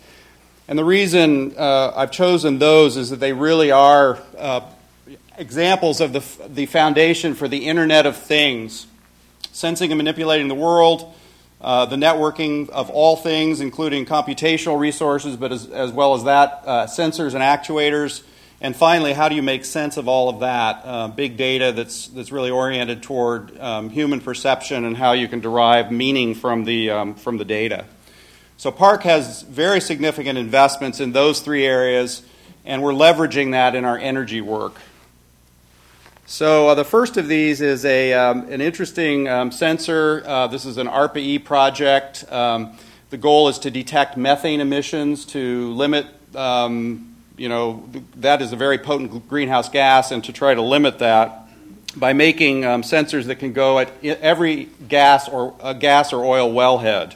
And 0.69 0.79
the 0.79 0.85
reason 0.85 1.55
uh, 1.59 1.93
I've 1.95 2.13
chosen 2.13 2.59
those 2.59 2.97
is 2.97 3.11
that 3.11 3.21
they 3.21 3.33
really 3.33 3.71
are 3.71 4.19
uh, 4.39 4.63
examples 5.37 6.01
of 6.01 6.13
the, 6.13 6.25
the 6.49 6.67
foundation 6.67 7.35
for 7.35 7.49
the 7.49 7.67
Internet 7.67 8.07
of 8.07 8.17
Things 8.17 8.87
sensing 9.55 9.93
and 9.93 9.99
manipulating 9.99 10.49
the 10.49 10.55
world. 10.55 11.15
Uh, 11.61 11.87
the 11.87 11.97
networking 11.97 12.69
of 12.69 12.91
all 12.91 13.17
things, 13.17 13.63
including 13.63 14.05
computational 14.05 14.79
resources, 14.79 15.35
but 15.35 15.51
as, 15.51 15.67
as 15.69 15.91
well 15.93 16.13
as 16.13 16.25
that, 16.25 16.63
uh, 16.67 16.87
sensors 16.87 17.33
and 17.33 17.39
actuators, 17.39 18.23
And 18.61 18.75
finally, 18.75 19.13
how 19.13 19.29
do 19.29 19.35
you 19.35 19.43
make 19.43 19.65
sense 19.65 19.97
of 19.97 20.09
all 20.09 20.29
of 20.29 20.41
that? 20.41 20.81
Uh, 20.85 21.09
big 21.09 21.37
data 21.37 21.73
that's, 21.73 22.09
that's 22.09 22.33
really 22.33 22.51
oriented 22.51 23.03
toward 23.03 23.59
um, 23.59 23.91
human 23.91 24.21
perception 24.21 24.85
and 24.85 24.97
how 24.97 25.13
you 25.13 25.29
can 25.29 25.41
derive 25.41 25.91
meaning 25.91 26.35
from 26.35 26.65
the, 26.65 26.91
um, 26.91 27.15
from 27.15 27.37
the 27.37 27.45
data. 27.45 27.85
So, 28.57 28.71
PARC 28.71 29.03
has 29.03 29.43
very 29.43 29.81
significant 29.81 30.39
investments 30.39 31.01
in 31.01 31.13
those 31.13 31.41
three 31.41 31.67
areas, 31.67 32.23
and 32.65 32.83
we're 32.83 32.93
leveraging 32.93 33.51
that 33.51 33.75
in 33.75 33.85
our 33.85 33.99
energy 33.99 34.41
work. 34.41 34.77
So, 36.27 36.69
uh, 36.69 36.75
the 36.75 36.85
first 36.85 37.17
of 37.17 37.29
these 37.29 37.61
is 37.61 37.85
a, 37.85 38.15
um, 38.15 38.51
an 38.51 38.61
interesting 38.61 39.29
um, 39.29 39.51
sensor. 39.51 40.23
Uh, 40.25 40.47
this 40.47 40.65
is 40.65 40.79
an 40.79 40.87
ARPA-E 40.87 41.41
project. 41.41 42.25
Um, 42.33 42.79
the 43.11 43.19
goal 43.19 43.49
is 43.49 43.59
to 43.59 43.71
detect 43.71 44.17
methane 44.17 44.61
emissions 44.61 45.27
to 45.27 45.73
limit 45.75 46.07
um, 46.35 47.14
you 47.37 47.49
know, 47.49 47.89
that 48.17 48.43
is 48.43 48.53
a 48.53 48.57
very 48.57 48.79
potent 48.79 49.29
greenhouse 49.29 49.69
gas, 49.69 50.11
and 50.11 50.23
to 50.25 50.33
try 50.33 50.55
to 50.55 50.63
limit 50.63 50.99
that 51.01 51.49
by 51.97 52.13
making 52.13 52.65
um, 52.65 52.83
sensors 52.83 53.25
that 53.25 53.37
can 53.37 53.53
go 53.53 53.79
at 53.79 53.93
every 54.03 54.69
gas 54.89 55.29
or 55.29 55.55
uh, 55.61 55.73
gas 55.73 56.13
or 56.13 56.25
oil 56.25 56.53
wellhead. 56.53 57.15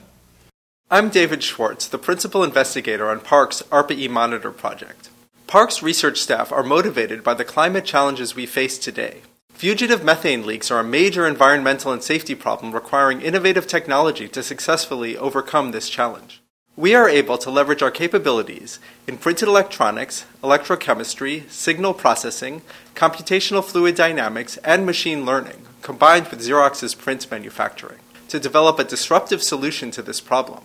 I'm 0.90 1.10
David 1.10 1.42
Schwartz, 1.42 1.86
the 1.86 1.98
principal 1.98 2.42
investigator 2.42 3.10
on 3.10 3.20
PARC's 3.20 3.62
ARPA-E 3.70 4.08
Monitor 4.08 4.50
project. 4.50 5.10
PARC's 5.46 5.82
research 5.82 6.18
staff 6.18 6.52
are 6.52 6.62
motivated 6.62 7.22
by 7.22 7.34
the 7.34 7.44
climate 7.44 7.84
challenges 7.84 8.34
we 8.34 8.46
face 8.46 8.78
today. 8.78 9.22
Fugitive 9.52 10.04
methane 10.04 10.46
leaks 10.46 10.70
are 10.70 10.80
a 10.80 10.84
major 10.84 11.26
environmental 11.26 11.92
and 11.92 12.02
safety 12.02 12.34
problem 12.34 12.72
requiring 12.72 13.20
innovative 13.20 13.66
technology 13.66 14.28
to 14.28 14.42
successfully 14.42 15.16
overcome 15.16 15.72
this 15.72 15.88
challenge 15.88 16.40
we 16.78 16.94
are 16.94 17.08
able 17.08 17.36
to 17.36 17.50
leverage 17.50 17.82
our 17.82 17.90
capabilities 17.90 18.78
in 19.08 19.18
printed 19.18 19.48
electronics, 19.48 20.24
electrochemistry, 20.44 21.50
signal 21.50 21.92
processing, 21.92 22.62
computational 22.94 23.64
fluid 23.64 23.96
dynamics, 23.96 24.58
and 24.58 24.86
machine 24.86 25.24
learning, 25.26 25.60
combined 25.82 26.28
with 26.28 26.40
Xerox's 26.40 26.94
print 26.94 27.28
manufacturing, 27.32 27.98
to 28.28 28.38
develop 28.38 28.78
a 28.78 28.84
disruptive 28.84 29.42
solution 29.42 29.90
to 29.90 30.02
this 30.02 30.20
problem. 30.20 30.62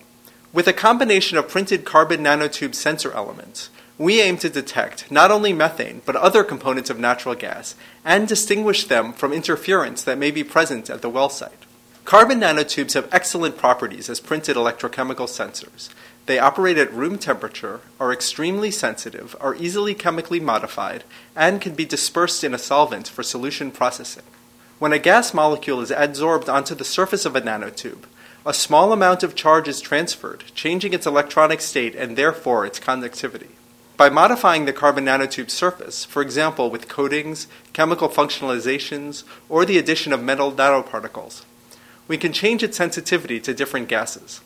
With 0.54 0.68
a 0.68 0.74
combination 0.74 1.40
of 1.40 1.50
printed 1.50 1.84
carbon 1.84 2.22
nanotube 2.24 2.76
sensor 2.76 3.12
elements, 3.14 3.72
we 3.98 4.22
aim 4.22 4.38
to 4.38 4.52
detect 4.52 5.10
not 5.10 5.32
only 5.32 5.52
methane, 5.52 6.04
but 6.06 6.16
other 6.16 6.44
components 6.44 6.92
of 6.92 7.00
natural 7.00 7.34
gas, 7.34 7.74
and 8.06 8.28
distinguish 8.28 8.86
them 8.86 9.14
from 9.14 9.34
interference 9.34 10.04
that 10.04 10.20
may 10.20 10.30
be 10.30 10.44
present 10.44 10.92
at 10.92 11.02
the 11.02 11.10
well 11.10 11.30
site. 11.30 11.66
Carbon 12.06 12.42
nanotubes 12.42 12.96
have 12.96 13.08
excellent 13.14 13.58
properties 13.58 14.10
as 14.10 14.20
printed 14.20 14.58
electrochemical 14.58 15.26
sensors. 15.26 15.90
They 16.26 16.38
operate 16.38 16.78
at 16.78 16.94
room 16.94 17.18
temperature, 17.18 17.80
are 17.98 18.12
extremely 18.12 18.72
sensitive, 18.72 19.38
are 19.40 19.56
easily 19.56 19.94
chemically 19.96 20.42
modified, 20.42 21.06
and 21.34 21.62
can 21.62 21.76
be 21.76 21.86
dispersed 21.86 22.44
in 22.44 22.54
a 22.54 22.60
solvent 22.60 23.08
for 23.08 23.24
solution 23.24 23.72
processing. 23.72 24.24
When 24.80 24.92
a 24.92 25.00
gas 25.00 25.34
molecule 25.34 25.80
is 25.80 25.92
adsorbed 25.92 26.54
onto 26.54 26.76
the 26.76 26.84
surface 26.84 27.26
of 27.26 27.38
a 27.38 27.42
nanotube, 27.42 28.04
a 28.46 28.54
small 28.54 28.92
amount 28.92 29.24
of 29.24 29.34
charge 29.34 29.70
is 29.70 29.80
transferred, 29.80 30.44
changing 30.54 30.94
its 30.94 31.06
electronic 31.06 31.62
state 31.62 31.96
and 31.96 32.18
therefore 32.18 32.66
its 32.66 32.80
conductivity. 32.80 33.52
By 33.96 34.10
modifying 34.10 34.66
the 34.66 34.74
carbon 34.74 35.06
nanotube 35.06 35.50
surface, 35.50 36.04
for 36.04 36.22
example 36.22 36.70
with 36.70 36.90
coatings, 36.90 37.48
chemical 37.72 38.10
functionalizations, 38.10 39.24
or 39.48 39.64
the 39.64 39.78
addition 39.78 40.12
of 40.12 40.22
metal 40.22 40.52
nanoparticles, 40.52 41.44
we 42.08 42.18
can 42.18 42.34
change 42.34 42.64
its 42.64 42.78
sensitivity 42.78 43.40
to 43.40 43.54
different 43.54 43.88
gases. 43.88 44.42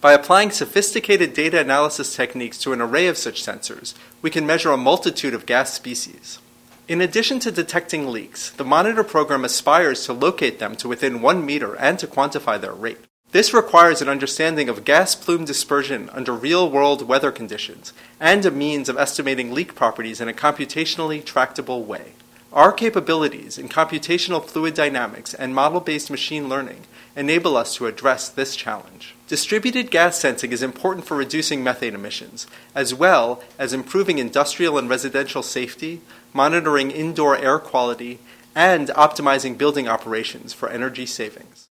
By 0.00 0.12
applying 0.12 0.52
sophisticated 0.52 1.34
data 1.34 1.58
analysis 1.60 2.14
techniques 2.14 2.58
to 2.58 2.72
an 2.72 2.80
array 2.80 3.08
of 3.08 3.18
such 3.18 3.44
sensors, 3.44 3.94
we 4.22 4.30
can 4.30 4.46
measure 4.46 4.70
a 4.70 4.76
multitude 4.76 5.34
of 5.34 5.46
gas 5.46 5.72
species. 5.72 6.38
In 6.86 7.00
addition 7.00 7.40
to 7.40 7.50
detecting 7.50 8.06
leaks, 8.06 8.50
the 8.50 8.64
monitor 8.64 9.02
program 9.04 9.44
aspires 9.44 10.04
to 10.06 10.12
locate 10.12 10.58
them 10.58 10.76
to 10.76 10.88
within 10.88 11.20
one 11.20 11.44
meter 11.44 11.74
and 11.76 11.98
to 11.98 12.06
quantify 12.06 12.60
their 12.60 12.72
rate. 12.72 13.00
This 13.30 13.52
requires 13.52 14.00
an 14.00 14.08
understanding 14.08 14.70
of 14.70 14.86
gas 14.86 15.14
plume 15.14 15.44
dispersion 15.44 16.08
under 16.14 16.32
real 16.32 16.70
world 16.70 17.06
weather 17.06 17.30
conditions 17.30 17.92
and 18.18 18.46
a 18.46 18.50
means 18.50 18.88
of 18.88 18.96
estimating 18.96 19.52
leak 19.52 19.74
properties 19.74 20.20
in 20.20 20.28
a 20.28 20.32
computationally 20.32 21.22
tractable 21.22 21.82
way. 21.84 22.12
Our 22.52 22.72
capabilities 22.72 23.58
in 23.58 23.68
computational 23.68 24.42
fluid 24.42 24.72
dynamics 24.72 25.34
and 25.34 25.54
model 25.54 25.80
based 25.80 26.10
machine 26.10 26.48
learning 26.48 26.84
enable 27.14 27.56
us 27.56 27.74
to 27.74 27.86
address 27.86 28.30
this 28.30 28.56
challenge. 28.56 29.14
Distributed 29.26 29.90
gas 29.90 30.18
sensing 30.18 30.52
is 30.52 30.62
important 30.62 31.06
for 31.06 31.16
reducing 31.16 31.62
methane 31.62 31.94
emissions, 31.94 32.46
as 32.74 32.94
well 32.94 33.42
as 33.58 33.74
improving 33.74 34.18
industrial 34.18 34.78
and 34.78 34.88
residential 34.88 35.42
safety, 35.42 36.00
monitoring 36.32 36.90
indoor 36.90 37.36
air 37.36 37.58
quality, 37.58 38.18
and 38.54 38.88
optimizing 38.88 39.58
building 39.58 39.86
operations 39.86 40.54
for 40.54 40.70
energy 40.70 41.04
savings. 41.04 41.68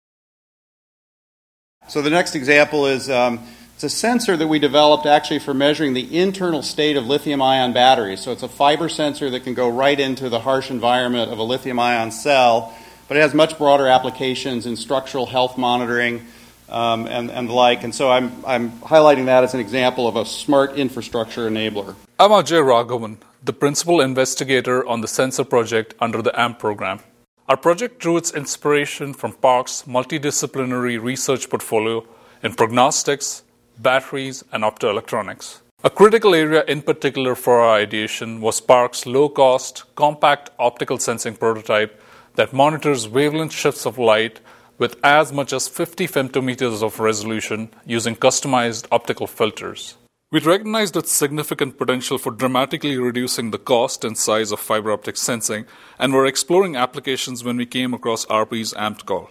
So, 1.88 2.02
the 2.02 2.10
next 2.10 2.34
example 2.34 2.88
is 2.88 3.10
um, 3.10 3.42
it's 3.76 3.84
a 3.84 3.90
sensor 3.90 4.38
that 4.38 4.48
we 4.48 4.60
developed 4.60 5.06
actually 5.06 5.40
for 5.40 5.54
measuring 5.54 5.94
the 5.94 6.18
internal 6.18 6.62
state 6.62 6.98
of 6.98 7.06
lithium 7.08 7.42
ion 7.42 7.74
batteries. 7.74 8.22
So, 8.22 8.32
it's 8.32 8.44
a 8.44 8.50
fiber 8.50 8.90
sensor 8.90 9.30
that 9.30 9.42
can 9.42 9.54
go 9.54 9.70
right 9.70 10.00
into 10.00 10.30
the 10.30 10.40
harsh 10.40 10.70
environment 10.70 11.32
of 11.32 11.40
a 11.40 11.44
lithium 11.44 11.80
ion 11.80 12.12
cell 12.12 12.74
but 13.08 13.18
it 13.18 13.22
has 13.22 13.34
much 13.34 13.58
broader 13.58 13.88
applications 13.88 14.66
in 14.66 14.76
structural 14.76 15.26
health 15.26 15.58
monitoring 15.58 16.26
um, 16.70 17.06
and, 17.08 17.30
and 17.30 17.50
the 17.50 17.54
like. 17.54 17.84
And 17.84 17.94
so 17.94 18.10
I'm, 18.10 18.44
I'm 18.46 18.72
highlighting 18.80 19.26
that 19.26 19.44
as 19.44 19.54
an 19.54 19.60
example 19.60 20.08
of 20.08 20.16
a 20.16 20.26
smart 20.26 20.76
infrastructure 20.78 21.50
enabler. 21.50 21.96
I'm 22.20 22.32
Ajay 22.32 22.64
Raghavan, 22.64 23.18
the 23.44 23.54
principal 23.54 24.02
investigator 24.02 24.86
on 24.88 25.02
the 25.02 25.08
sensor 25.08 25.44
project 25.44 25.94
under 26.00 26.22
the 26.22 26.38
AMP 26.40 26.60
program. 26.60 27.02
Our 27.50 27.58
project 27.58 28.00
drew 28.00 28.18
its 28.18 28.34
inspiration 28.34 29.14
from 29.14 29.34
PARC's 29.34 29.84
multidisciplinary 29.84 31.02
research 31.02 31.50
portfolio 31.50 32.06
in 32.42 32.54
prognostics, 32.54 33.44
batteries, 33.80 34.44
and 34.52 34.64
optoelectronics. 34.64 35.60
A 35.84 35.90
critical 35.90 36.34
area 36.34 36.64
in 36.66 36.82
particular 36.82 37.36
for 37.36 37.60
our 37.60 37.76
ideation 37.76 38.40
was 38.40 38.62
PARC's 38.62 39.06
low 39.06 39.28
cost, 39.28 39.84
compact 39.96 40.50
optical 40.58 40.98
sensing 40.98 41.36
prototype 41.36 42.02
that 42.36 42.54
monitors 42.54 43.08
wavelength 43.08 43.52
shifts 43.52 43.86
of 43.86 43.98
light 43.98 44.40
with 44.78 44.98
as 45.04 45.32
much 45.32 45.54
as 45.54 45.68
50 45.68 46.08
femtometers 46.08 46.82
of 46.82 47.00
resolution 47.00 47.70
using 47.86 48.16
customized 48.16 48.88
optical 48.92 49.28
filters. 49.28 49.96
We 50.32 50.40
recognized 50.40 50.98
its 50.98 51.12
significant 51.12 51.78
potential 51.78 52.18
for 52.18 52.32
dramatically 52.32 52.98
reducing 52.98 53.52
the 53.52 53.60
cost 53.60 54.04
and 54.04 54.18
size 54.18 54.52
of 54.52 54.60
fiber 54.60 54.92
optic 54.92 55.16
sensing 55.16 55.66
and 56.00 56.12
were 56.12 56.26
exploring 56.26 56.76
applications 56.76 57.44
when 57.44 57.58
we 57.58 57.68
came 57.68 57.94
across 57.94 58.26
ARPA-E's 58.26 58.74
AMPed 58.74 59.06
call. 59.06 59.30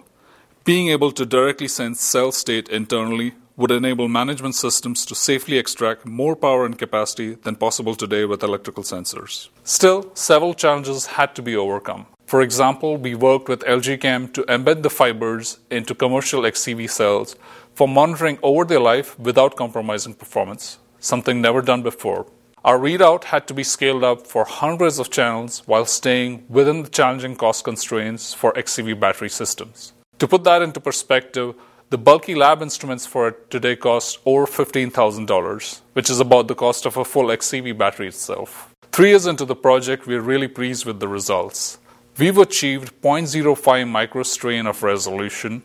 Being 0.65 0.91
able 0.91 1.11
to 1.13 1.27
directly 1.27 1.67
sense 1.67 2.01
cell 2.01 2.31
state 2.31 2.69
internally 2.69 3.35
would 3.63 3.71
enable 3.71 4.09
management 4.09 4.57
systems 4.57 5.07
to 5.07 5.15
safely 5.15 5.57
extract 5.57 6.05
more 6.05 6.35
power 6.35 6.67
and 6.67 6.77
capacity 6.77 7.35
than 7.45 7.55
possible 7.55 7.95
today 7.95 8.25
with 8.25 8.43
electrical 8.43 8.83
sensors. 8.83 9.51
Still, 9.63 10.11
several 10.15 10.53
challenges 10.53 11.07
had 11.07 11.37
to 11.37 11.43
be 11.43 11.55
overcome. 11.55 12.07
For 12.27 12.43
example, 12.43 12.97
we 12.97 13.15
worked 13.15 13.49
with 13.49 13.61
LG 13.61 14.01
Chem 14.01 14.27
to 14.33 14.43
embed 14.57 14.83
the 14.83 14.91
fibers 14.91 15.61
into 15.71 15.95
commercial 15.95 16.43
xEV 16.43 16.91
cells 16.91 17.37
for 17.73 17.87
monitoring 17.87 18.41
over 18.43 18.65
their 18.65 18.81
life 18.81 19.17
without 19.17 19.55
compromising 19.55 20.15
performance, 20.15 20.79
something 20.99 21.41
never 21.41 21.63
done 21.63 21.85
before. 21.85 22.27
Our 22.65 22.79
readout 22.79 23.25
had 23.25 23.47
to 23.47 23.55
be 23.55 23.63
scaled 23.63 24.03
up 24.03 24.27
for 24.27 24.45
hundreds 24.45 24.99
of 24.99 25.11
channels 25.11 25.63
while 25.67 25.87
staying 25.87 26.47
within 26.49 26.83
the 26.83 26.91
challenging 26.91 27.37
cost 27.37 27.63
constraints 27.63 28.35
for 28.35 28.53
xEV 28.55 28.99
battery 28.99 29.31
systems. 29.31 29.93
To 30.19 30.27
put 30.27 30.43
that 30.45 30.63
into 30.63 30.81
perspective, 30.81 31.55
the 31.93 31.99
bulky 31.99 32.35
lab 32.35 32.63
instruments 32.63 33.05
for 33.05 33.29
it 33.29 33.51
today 33.51 33.77
cost 33.77 34.19
over 34.25 34.47
$15,000, 34.47 35.81
which 35.93 36.09
is 36.09 36.21
about 36.21 36.49
the 36.49 36.55
cost 36.55 36.87
of 36.87 36.97
a 36.97 37.05
full 37.05 37.27
xEV 37.27 37.77
battery 37.77 38.09
itself. 38.09 38.75
Three 38.93 39.11
years 39.11 39.27
into 39.27 39.45
the 39.45 39.55
project, 39.55 40.07
we 40.07 40.15
are 40.15 40.23
really 40.23 40.49
pleased 40.49 40.87
with 40.87 41.01
the 41.01 41.07
results. 41.07 41.77
We've 42.17 42.39
achieved 42.39 42.99
0.05 43.03 43.59
microstrain 43.99 44.67
of 44.67 44.83
resolution, 44.83 45.65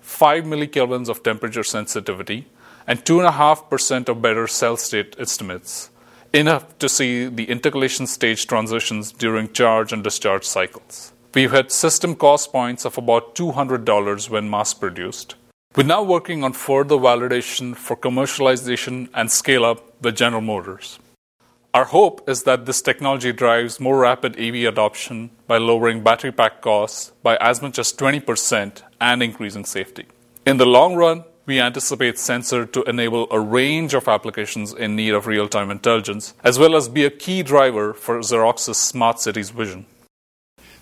5 0.00 0.42
millikelvins 0.42 1.08
of 1.08 1.22
temperature 1.22 1.62
sensitivity, 1.62 2.48
and 2.88 3.04
2.5% 3.04 4.08
of 4.08 4.20
better 4.20 4.48
cell 4.48 4.76
state 4.76 5.14
estimates, 5.20 5.90
enough 6.32 6.76
to 6.80 6.88
see 6.88 7.26
the 7.26 7.44
intercalation 7.44 8.08
stage 8.08 8.48
transitions 8.48 9.12
during 9.12 9.52
charge 9.52 9.92
and 9.92 10.02
discharge 10.02 10.44
cycles. 10.44 11.12
We've 11.32 11.52
had 11.52 11.70
system 11.70 12.16
cost 12.16 12.50
points 12.50 12.84
of 12.84 12.98
about 12.98 13.36
$200 13.36 14.28
when 14.30 14.50
mass 14.50 14.74
produced. 14.74 15.36
We're 15.76 15.84
now 15.84 16.02
working 16.02 16.42
on 16.42 16.52
further 16.54 16.96
validation 16.96 17.76
for 17.76 17.96
commercialization 17.96 19.08
and 19.14 19.30
scale 19.30 19.64
up 19.64 20.02
with 20.02 20.16
General 20.16 20.42
Motors. 20.42 20.98
Our 21.72 21.84
hope 21.84 22.28
is 22.28 22.42
that 22.42 22.66
this 22.66 22.82
technology 22.82 23.32
drives 23.32 23.78
more 23.78 24.00
rapid 24.00 24.36
EV 24.36 24.66
adoption 24.66 25.30
by 25.46 25.58
lowering 25.58 26.02
battery 26.02 26.32
pack 26.32 26.60
costs 26.60 27.12
by 27.22 27.36
as 27.36 27.62
much 27.62 27.78
as 27.78 27.92
20% 27.92 28.82
and 29.00 29.22
increasing 29.22 29.64
safety. 29.64 30.06
In 30.44 30.56
the 30.56 30.66
long 30.66 30.96
run, 30.96 31.22
we 31.46 31.60
anticipate 31.60 32.18
Sensor 32.18 32.66
to 32.66 32.82
enable 32.82 33.28
a 33.30 33.38
range 33.38 33.94
of 33.94 34.08
applications 34.08 34.72
in 34.72 34.96
need 34.96 35.14
of 35.14 35.28
real 35.28 35.46
time 35.46 35.70
intelligence, 35.70 36.34
as 36.42 36.58
well 36.58 36.74
as 36.74 36.88
be 36.88 37.04
a 37.04 37.10
key 37.10 37.44
driver 37.44 37.94
for 37.94 38.18
Xerox's 38.18 38.76
smart 38.76 39.20
cities 39.20 39.50
vision. 39.50 39.86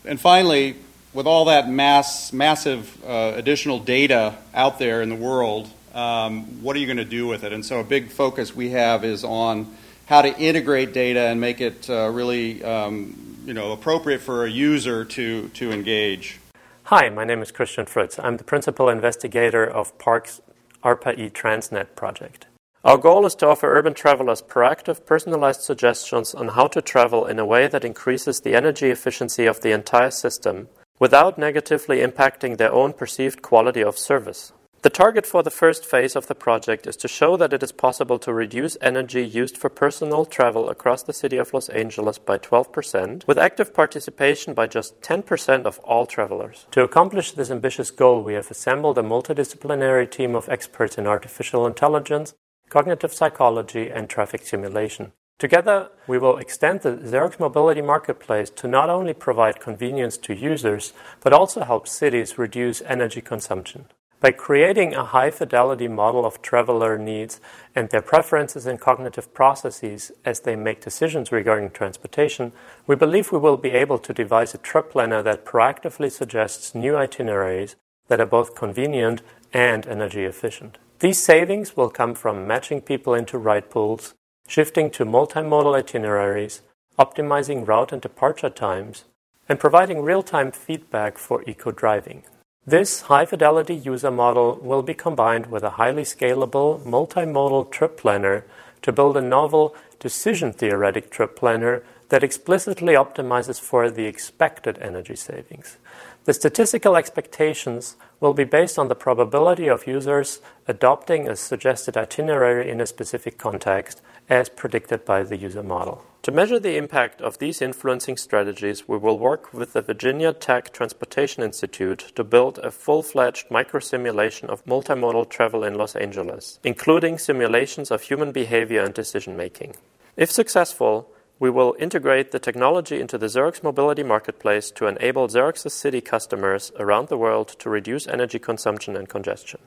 And 0.07 0.19
finally, 0.19 0.77
with 1.15 1.27
all 1.27 1.47
that 1.47 1.69
mass, 1.69 2.33
massive 2.33 3.03
uh, 3.05 3.33
additional 3.37 3.79
data 3.79 4.37
out 4.55 4.79
there 4.79 5.03
in 5.03 5.09
the 5.09 5.17
world, 5.17 5.69
um, 5.95 6.63
what 6.63 6.77
are 6.77 6.79
you 6.79 6.87
going 6.87 6.99
to 6.99 7.05
do 7.05 7.27
with 7.27 7.45
it? 7.45 7.53
And 7.53 7.65
so, 7.65 7.81
a 7.81 7.85
big 7.85 8.11
focus 8.11 8.55
we 8.55 8.71
have 8.71 9.05
is 9.05 9.25
on 9.25 9.75
how 10.07 10.23
to 10.23 10.37
integrate 10.39 10.93
data 10.93 11.21
and 11.21 11.41
make 11.41 11.61
it 11.61 11.89
uh, 11.91 12.09
really 12.11 12.63
um, 12.65 13.29
you 13.45 13.55
know, 13.55 13.73
appropriate 13.73 14.21
for 14.21 14.45
a 14.45 14.51
user 14.51 15.05
to, 15.05 15.49
to 15.49 15.73
engage. 15.73 16.39
Hi, 16.85 17.09
my 17.09 17.25
name 17.25 17.43
is 17.43 17.51
Christian 17.51 17.87
Fritz. 17.87 18.19
I'm 18.19 18.37
the 18.37 18.45
principal 18.45 18.89
investigator 18.89 19.65
of 19.67 19.97
PARC's 19.99 20.41
ARPA-E 20.85 21.31
Transnet 21.31 21.95
project. 21.95 22.47
Our 22.85 22.97
goal 22.97 23.27
is 23.27 23.35
to 23.37 23.49
offer 23.49 23.75
urban 23.75 23.95
travelers 23.95 24.41
proactive, 24.41 25.05
personalized 25.05 25.63
suggestions 25.63 26.35
on 26.35 26.49
how 26.49 26.69
to 26.69 26.81
travel 26.81 27.27
in 27.27 27.39
a 27.39 27.45
way 27.45 27.67
that 27.67 27.85
increases 27.85 28.41
the 28.41 28.55
energy 28.55 28.91
efficiency 28.91 29.47
of 29.47 29.61
the 29.63 29.73
entire 29.73 30.11
system 30.11 30.69
without 30.99 31.39
negatively 31.39 31.99
impacting 31.99 32.57
their 32.57 32.73
own 32.73 32.93
perceived 32.93 33.43
quality 33.43 33.83
of 33.83 33.99
service. 33.99 34.53
The 34.83 34.91
target 34.91 35.27
for 35.27 35.43
the 35.43 35.51
first 35.51 35.85
phase 35.85 36.15
of 36.15 36.29
the 36.29 36.37
project 36.37 36.87
is 36.87 36.97
to 36.99 37.09
show 37.09 37.37
that 37.37 37.53
it 37.53 37.65
is 37.65 37.73
possible 37.73 38.17
to 38.21 38.33
reduce 38.33 38.77
energy 38.81 39.27
used 39.27 39.59
for 39.59 39.69
personal 39.69 40.25
travel 40.25 40.71
across 40.71 41.03
the 41.03 41.13
city 41.13 41.37
of 41.37 41.53
Los 41.53 41.69
Angeles 41.71 42.17
by 42.19 42.39
12%, 42.39 43.27
with 43.27 43.39
active 43.39 43.75
participation 43.75 44.55
by 44.55 44.69
just 44.69 45.01
10% 45.01 45.65
of 45.65 45.81
all 45.81 46.07
travelers. 46.07 46.67
To 46.71 46.85
accomplish 46.85 47.33
this 47.33 47.51
ambitious 47.51 47.91
goal, 47.91 48.23
we 48.23 48.35
have 48.35 48.53
assembled 48.53 48.99
a 48.99 49.03
multidisciplinary 49.03 50.09
team 50.09 50.37
of 50.37 50.49
experts 50.49 50.97
in 50.97 51.09
artificial 51.09 51.67
intelligence, 51.67 52.35
cognitive 52.69 53.13
psychology, 53.13 53.91
and 53.91 54.09
traffic 54.09 54.47
simulation. 54.47 55.11
Together, 55.39 55.91
we 56.09 56.19
will 56.19 56.37
extend 56.39 56.81
the 56.81 56.97
Xerox 56.97 57.39
Mobility 57.39 57.81
Marketplace 57.81 58.51
to 58.51 58.67
not 58.67 58.91
only 58.91 59.15
provide 59.15 59.61
convenience 59.61 60.17
to 60.19 60.35
users, 60.35 60.93
but 61.21 61.33
also 61.33 61.63
help 61.63 61.87
cities 61.87 62.39
reduce 62.39 62.83
energy 62.83 63.21
consumption. 63.21 63.87
By 64.21 64.33
creating 64.33 64.95
a 64.95 65.05
high 65.05 65.31
fidelity 65.31 65.87
model 65.87 66.27
of 66.27 66.43
traveler 66.43 66.99
needs 66.99 67.41
and 67.73 67.89
their 67.89 68.03
preferences 68.03 68.67
and 68.67 68.81
cognitive 68.81 69.33
processes 69.33 70.11
as 70.25 70.41
they 70.41 70.57
make 70.57 70.81
decisions 70.81 71.31
regarding 71.31 71.71
transportation, 71.71 72.51
we 72.89 72.97
believe 72.97 73.31
we 73.31 73.39
will 73.39 73.57
be 73.57 73.71
able 73.71 74.01
to 74.01 74.13
devise 74.13 74.55
a 74.55 74.59
trip 74.59 74.91
planner 74.91 75.23
that 75.23 75.45
proactively 75.45 76.11
suggests 76.11 76.75
new 76.75 76.97
itineraries 76.97 77.77
that 78.09 78.21
are 78.21 78.27
both 78.27 78.57
convenient 78.57 79.23
and 79.53 79.87
energy 79.87 80.25
efficient. 80.25 80.79
These 80.99 81.23
savings 81.23 81.77
will 81.77 81.91
come 81.91 82.17
from 82.17 82.45
matching 82.45 82.81
people 82.81 83.15
into 83.15 83.39
ride 83.39 83.71
pools, 83.71 84.15
shifting 84.49 84.91
to 84.91 85.05
multimodal 85.05 85.77
itineraries, 85.77 86.63
optimizing 86.99 87.69
route 87.69 87.93
and 87.93 88.03
departure 88.03 88.51
times, 88.51 89.05
and 89.49 89.61
providing 89.61 90.03
real 90.03 90.23
time 90.23 90.51
feedback 90.51 91.19
for 91.19 91.45
eco 91.47 91.71
driving. 91.71 92.25
This 92.67 93.03
high-fidelity 93.03 93.75
user 93.75 94.11
model 94.11 94.59
will 94.61 94.83
be 94.83 94.95
combined 94.95 95.47
with 95.47 95.63
a 95.63 95.77
highly 95.81 96.03
scalable 96.03 96.83
multimodal 96.83 97.71
trip 97.71 97.97
planner 97.97 98.45
to 98.83 98.93
build 98.93 99.17
a 99.17 99.23
novel 99.23 99.77
decision-theoretic 100.01 101.11
trip 101.11 101.37
planner 101.37 101.83
that 102.09 102.25
explicitly 102.25 102.95
optimizes 102.95 103.61
for 103.61 103.91
the 103.91 104.07
expected 104.07 104.79
energy 104.81 105.17
savings. 105.17 105.77
The 106.25 106.35
statistical 106.35 106.97
expectations 106.97 107.97
will 108.21 108.35
be 108.35 108.45
based 108.45 108.79
on 108.79 108.89
the 108.89 108.95
probability 108.95 109.69
of 109.69 109.87
users 109.87 110.41
adopting 110.67 111.29
a 111.29 111.37
suggested 111.37 111.97
itinerary 111.97 112.71
in 112.71 112.81
a 112.81 112.87
specific 112.87 113.39
context 113.39 114.03
as 114.29 114.49
predicted 114.49 115.05
by 115.05 115.23
the 115.23 115.37
user 115.37 115.63
model. 115.63 116.05
To 116.23 116.33
measure 116.33 116.59
the 116.59 116.77
impact 116.77 117.23
of 117.23 117.39
these 117.39 117.63
influencing 117.63 118.17
strategies, 118.17 118.87
we 118.87 118.99
will 118.99 119.19
work 119.19 119.55
with 119.55 119.73
the 119.73 119.81
Virginia 119.81 120.33
Tech 120.33 120.73
Transportation 120.73 121.43
Institute 121.43 122.13
to 122.17 122.25
build 122.25 122.59
a 122.59 122.71
full 122.71 123.03
fledged 123.03 123.49
microsimulation 123.49 124.49
of 124.49 124.65
multimodal 124.67 125.31
travel 125.31 125.65
in 125.65 125.75
Los 125.75 125.97
Angeles, 125.97 126.59
including 126.65 127.17
simulations 127.19 127.91
of 127.91 128.03
human 128.03 128.33
behavior 128.33 128.83
and 128.83 128.93
decision 128.93 129.37
making. 129.37 129.77
If 130.17 130.31
successful, 130.31 131.11
we 131.39 131.51
will 131.51 131.77
integrate 131.79 132.33
the 132.33 132.41
technology 132.41 133.01
into 133.01 133.17
the 133.17 133.27
Xerox 133.27 133.63
Mobility 133.63 134.03
Marketplace 134.03 134.71
to 134.73 134.87
enable 134.87 135.29
Xerox's 135.29 135.73
city 135.73 136.01
customers 136.01 136.73
around 136.79 137.09
the 137.09 137.17
world 137.17 137.49
to 137.61 137.71
reduce 137.71 138.09
energy 138.09 138.41
consumption 138.41 138.97
and 138.97 139.09
congestion. 139.09 139.61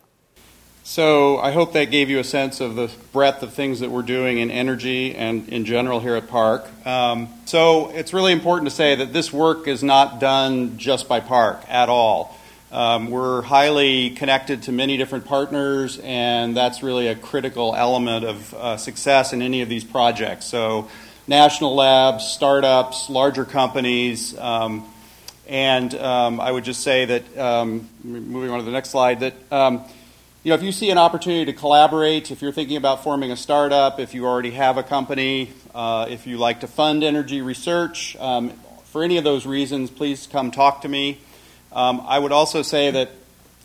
So 0.84 1.38
I 1.38 1.52
hope 1.52 1.74
that 1.74 1.86
gave 1.86 2.10
you 2.10 2.18
a 2.18 2.24
sense 2.24 2.60
of 2.60 2.76
the 2.76 2.90
breadth 3.14 3.44
of 3.44 3.54
things 3.54 3.82
that 3.82 3.92
we're 3.92 4.02
doing 4.02 4.40
in 4.40 4.50
energy 4.50 5.14
and 5.14 5.48
in 5.50 5.64
general 5.64 6.00
here 6.00 6.16
at 6.16 6.28
PARC. 6.28 6.68
Um, 6.88 7.30
so 7.46 7.92
it's 7.92 8.14
really 8.14 8.32
important 8.32 8.68
to 8.68 8.76
say 8.76 8.96
that 8.96 9.14
this 9.14 9.32
work 9.32 9.68
is 9.68 9.84
not 9.84 10.20
done 10.20 10.80
just 10.80 11.08
by 11.08 11.20
PARC 11.20 11.64
at 11.70 11.88
all. 11.88 12.36
Um, 12.72 13.12
we're 13.12 13.44
highly 13.44 14.10
connected 14.10 14.64
to 14.64 14.72
many 14.72 14.98
different 14.98 15.26
partners, 15.26 16.00
and 16.04 16.58
that's 16.58 16.82
really 16.82 17.08
a 17.08 17.16
critical 17.16 17.76
element 17.76 18.26
of 18.26 18.54
uh, 18.56 18.78
success 18.78 19.34
in 19.34 19.44
any 19.44 19.62
of 19.62 19.70
these 19.70 19.84
projects. 19.84 20.46
So, 20.46 20.90
national 21.28 21.76
labs, 21.76 22.26
startups, 22.26 23.10
larger 23.10 23.46
companies, 23.46 24.38
um, 24.38 24.86
and 25.48 25.94
um, 25.96 26.40
I 26.40 26.50
would 26.50 26.64
just 26.64 26.82
say 26.82 27.06
that, 27.06 27.38
um, 27.38 27.90
moving 28.04 28.50
on 28.50 28.60
to 28.60 28.66
the 28.66 28.72
next 28.72 28.90
slide, 28.90 29.20
that 29.20 29.34
um, 29.52 29.84
you 30.44 30.50
know, 30.50 30.56
if 30.56 30.64
you 30.64 30.72
see 30.72 30.90
an 30.90 30.98
opportunity 30.98 31.46
to 31.46 31.54
collaborate, 31.54 32.32
if 32.32 32.42
you're 32.42 32.52
thinking 32.52 32.76
about 32.76 33.04
forming 33.04 33.32
a 33.32 33.38
startup, 33.38 34.00
if 34.00 34.16
you 34.16 34.26
already 34.26 34.50
have 34.52 34.76
a 34.76 34.82
company, 34.82 35.52
uh, 35.76 36.08
if 36.10 36.26
you 36.26 36.40
like 36.40 36.62
to 36.62 36.68
fund 36.68 37.04
energy 37.04 37.42
research, 37.42 38.16
um, 38.16 38.50
for 38.86 39.04
any 39.04 39.18
of 39.18 39.24
those 39.24 39.46
reasons, 39.46 39.92
please 39.92 40.26
come 40.26 40.50
talk 40.50 40.82
to 40.82 40.88
me. 40.88 41.20
Um, 41.72 42.02
I 42.08 42.18
would 42.18 42.32
also 42.32 42.64
say 42.64 42.90
that 42.90 43.12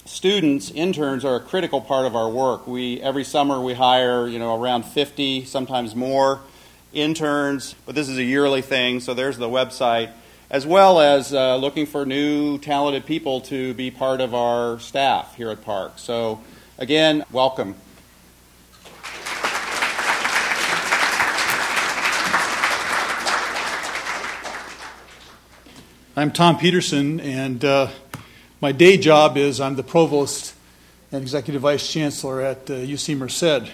students, 0.04 0.70
interns, 0.70 1.24
are 1.24 1.36
a 1.36 1.40
critical 1.40 1.80
part 1.80 2.04
of 2.04 2.14
our 2.14 2.28
work. 2.28 2.66
We 2.66 3.00
every 3.00 3.24
summer 3.24 3.58
we 3.58 3.72
hire, 3.72 4.28
you 4.28 4.38
know, 4.38 4.60
around 4.60 4.82
50, 4.82 5.46
sometimes 5.46 5.94
more 5.94 6.40
interns, 6.92 7.74
but 7.86 7.94
this 7.94 8.10
is 8.10 8.18
a 8.18 8.22
yearly 8.22 8.60
thing. 8.60 9.00
So 9.00 9.14
there's 9.14 9.38
the 9.38 9.48
website, 9.48 10.10
as 10.50 10.66
well 10.66 11.00
as 11.00 11.32
uh, 11.32 11.56
looking 11.56 11.86
for 11.86 12.04
new 12.04 12.58
talented 12.58 13.06
people 13.06 13.40
to 13.42 13.72
be 13.72 13.90
part 13.90 14.20
of 14.20 14.34
our 14.34 14.78
staff 14.78 15.36
here 15.36 15.48
at 15.48 15.64
PARC. 15.64 15.98
So. 15.98 16.42
Again, 16.78 17.24
welcome. 17.32 17.74
I'm 26.14 26.30
Tom 26.32 26.58
Peterson, 26.58 27.18
and 27.20 27.64
uh, 27.64 27.88
my 28.60 28.72
day 28.72 28.98
job 28.98 29.38
is 29.38 29.58
I'm 29.58 29.76
the 29.76 29.82
provost 29.82 30.54
and 31.10 31.22
executive 31.22 31.62
vice 31.62 31.90
chancellor 31.90 32.42
at 32.42 32.68
uh, 32.68 32.74
UC 32.74 33.16
Merced. 33.16 33.72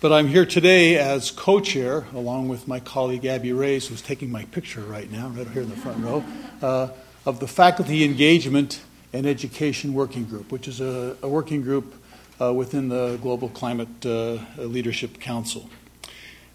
But 0.00 0.12
I'm 0.12 0.26
here 0.26 0.44
today 0.44 0.98
as 0.98 1.30
co 1.30 1.60
chair, 1.60 2.06
along 2.12 2.48
with 2.48 2.66
my 2.66 2.80
colleague 2.80 3.24
Abby 3.24 3.52
Reyes, 3.52 3.86
who's 3.86 4.02
taking 4.02 4.32
my 4.32 4.46
picture 4.46 4.80
right 4.80 5.08
now, 5.08 5.28
right 5.28 5.46
here 5.46 5.62
in 5.62 5.70
the 5.70 5.76
front 5.76 6.02
row, 6.02 6.24
uh, 6.60 6.88
of 7.24 7.38
the 7.38 7.46
Faculty 7.46 8.02
Engagement 8.02 8.80
and 9.12 9.26
Education 9.26 9.94
Working 9.94 10.24
Group, 10.24 10.50
which 10.50 10.66
is 10.66 10.80
a, 10.80 11.16
a 11.22 11.28
working 11.28 11.62
group 11.62 12.01
uh, 12.42 12.52
within 12.52 12.88
the 12.88 13.18
Global 13.22 13.48
Climate 13.48 14.04
uh, 14.04 14.38
Leadership 14.56 15.20
Council. 15.20 15.68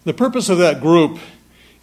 The 0.04 0.14
purpose 0.14 0.48
of 0.48 0.58
that 0.58 0.80
group 0.80 1.18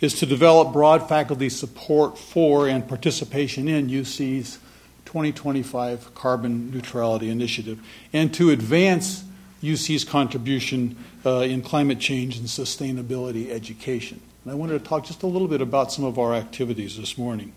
is 0.01 0.13
to 0.15 0.25
develop 0.25 0.73
broad 0.73 1.07
faculty 1.07 1.49
support 1.49 2.17
for 2.17 2.67
and 2.67 2.87
participation 2.87 3.67
in 3.67 3.89
UC's 3.89 4.59
2025 5.05 6.13
Carbon 6.13 6.71
Neutrality 6.71 7.29
Initiative 7.29 7.79
and 8.11 8.33
to 8.33 8.49
advance 8.49 9.23
UC's 9.61 10.03
contribution 10.03 10.97
uh, 11.25 11.39
in 11.39 11.61
climate 11.61 11.99
change 11.99 12.37
and 12.37 12.47
sustainability 12.47 13.49
education. 13.49 14.19
And 14.43 14.51
I 14.51 14.55
wanted 14.55 14.79
to 14.79 14.85
talk 14.87 15.05
just 15.05 15.23
a 15.23 15.27
little 15.27 15.47
bit 15.47 15.61
about 15.61 15.91
some 15.91 16.05
of 16.05 16.19
our 16.19 16.35
activities 16.35 16.97
this 16.97 17.17
morning. 17.17 17.53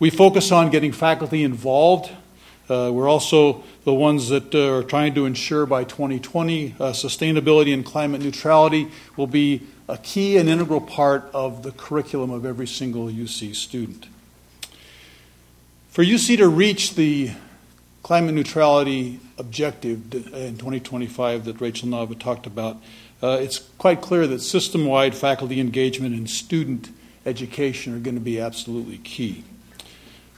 We 0.00 0.10
focus 0.10 0.50
on 0.50 0.70
getting 0.70 0.92
faculty 0.92 1.42
involved 1.42 2.10
uh, 2.68 2.90
we're 2.92 3.08
also 3.08 3.62
the 3.84 3.94
ones 3.94 4.28
that 4.28 4.54
uh, 4.54 4.76
are 4.76 4.82
trying 4.82 5.14
to 5.14 5.24
ensure 5.24 5.64
by 5.66 5.84
2020 5.84 6.74
uh, 6.78 6.92
sustainability 6.92 7.72
and 7.72 7.84
climate 7.84 8.20
neutrality 8.20 8.88
will 9.16 9.26
be 9.26 9.62
a 9.88 9.96
key 9.96 10.36
and 10.36 10.48
integral 10.48 10.80
part 10.80 11.30
of 11.32 11.62
the 11.62 11.72
curriculum 11.72 12.30
of 12.30 12.44
every 12.44 12.66
single 12.66 13.06
UC 13.06 13.54
student. 13.54 14.06
For 15.88 16.04
UC 16.04 16.36
to 16.36 16.48
reach 16.48 16.94
the 16.94 17.30
climate 18.02 18.34
neutrality 18.34 19.20
objective 19.38 20.14
in 20.14 20.56
2025 20.56 21.44
that 21.46 21.60
Rachel 21.60 21.88
Nava 21.88 22.18
talked 22.18 22.46
about, 22.46 22.76
uh, 23.22 23.38
it's 23.40 23.58
quite 23.78 24.00
clear 24.00 24.26
that 24.26 24.40
system 24.40 24.86
wide 24.86 25.14
faculty 25.14 25.58
engagement 25.58 26.14
and 26.14 26.28
student 26.28 26.90
education 27.26 27.94
are 27.94 27.98
going 27.98 28.14
to 28.14 28.20
be 28.20 28.38
absolutely 28.38 28.98
key. 28.98 29.44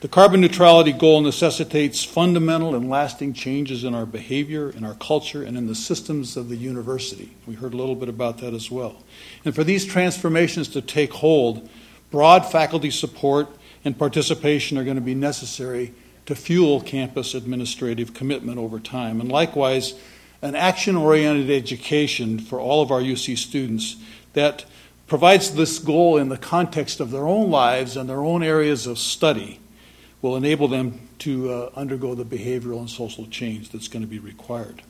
The 0.01 0.09
carbon 0.09 0.41
neutrality 0.41 0.93
goal 0.93 1.21
necessitates 1.21 2.03
fundamental 2.03 2.75
and 2.75 2.89
lasting 2.89 3.35
changes 3.35 3.85
in 3.85 3.95
our 3.95 4.07
behavior, 4.07 4.71
in 4.71 4.83
our 4.83 4.95
culture, 4.95 5.43
and 5.43 5.59
in 5.59 5.67
the 5.67 5.75
systems 5.75 6.39
of 6.39 6.49
the 6.49 6.57
university. 6.57 7.37
We 7.47 7.53
heard 7.53 7.75
a 7.75 7.77
little 7.77 7.95
bit 7.95 8.09
about 8.09 8.39
that 8.39 8.55
as 8.55 8.71
well. 8.71 9.03
And 9.45 9.55
for 9.55 9.63
these 9.63 9.85
transformations 9.85 10.69
to 10.69 10.81
take 10.81 11.13
hold, 11.13 11.69
broad 12.11 12.51
faculty 12.51 12.91
support 12.91 13.49
and 13.85 13.99
participation 13.99 14.79
are 14.79 14.85
going 14.85 14.97
to 14.97 15.03
be 15.03 15.15
necessary 15.15 15.93
to 16.25 16.35
fuel 16.35 16.81
campus 16.81 17.35
administrative 17.35 18.15
commitment 18.15 18.59
over 18.59 18.81
time. 18.81 19.21
And 19.21 19.31
likewise, 19.31 19.93
an 20.41 20.55
action 20.55 20.97
oriented 20.97 21.51
education 21.51 22.39
for 22.39 22.59
all 22.59 22.81
of 22.81 22.91
our 22.91 23.03
UC 23.03 23.37
students 23.37 23.97
that 24.33 24.65
provides 25.07 25.55
this 25.55 25.79
goal 25.79 26.17
in 26.17 26.31
the 26.31 26.39
context 26.39 27.01
of 27.01 27.11
their 27.11 27.27
own 27.27 27.51
lives 27.51 27.99
and 27.99 28.09
their 28.09 28.23
own 28.23 28.43
areas 28.43 28.87
of 28.87 28.99
study 28.99 29.61
will 30.23 30.37
enable 30.37 30.69
them 30.69 31.09
to 31.19 31.51
uh, 31.51 31.71
undergo 31.75 32.15
the 32.15 32.25
behavioral 32.25 32.81
and 32.81 32.91
social 32.91 33.27
change 33.27 33.71
that's 33.71 33.89
going 33.89 34.03
to 34.03 34.09
be 34.09 34.19
required. 34.19 34.83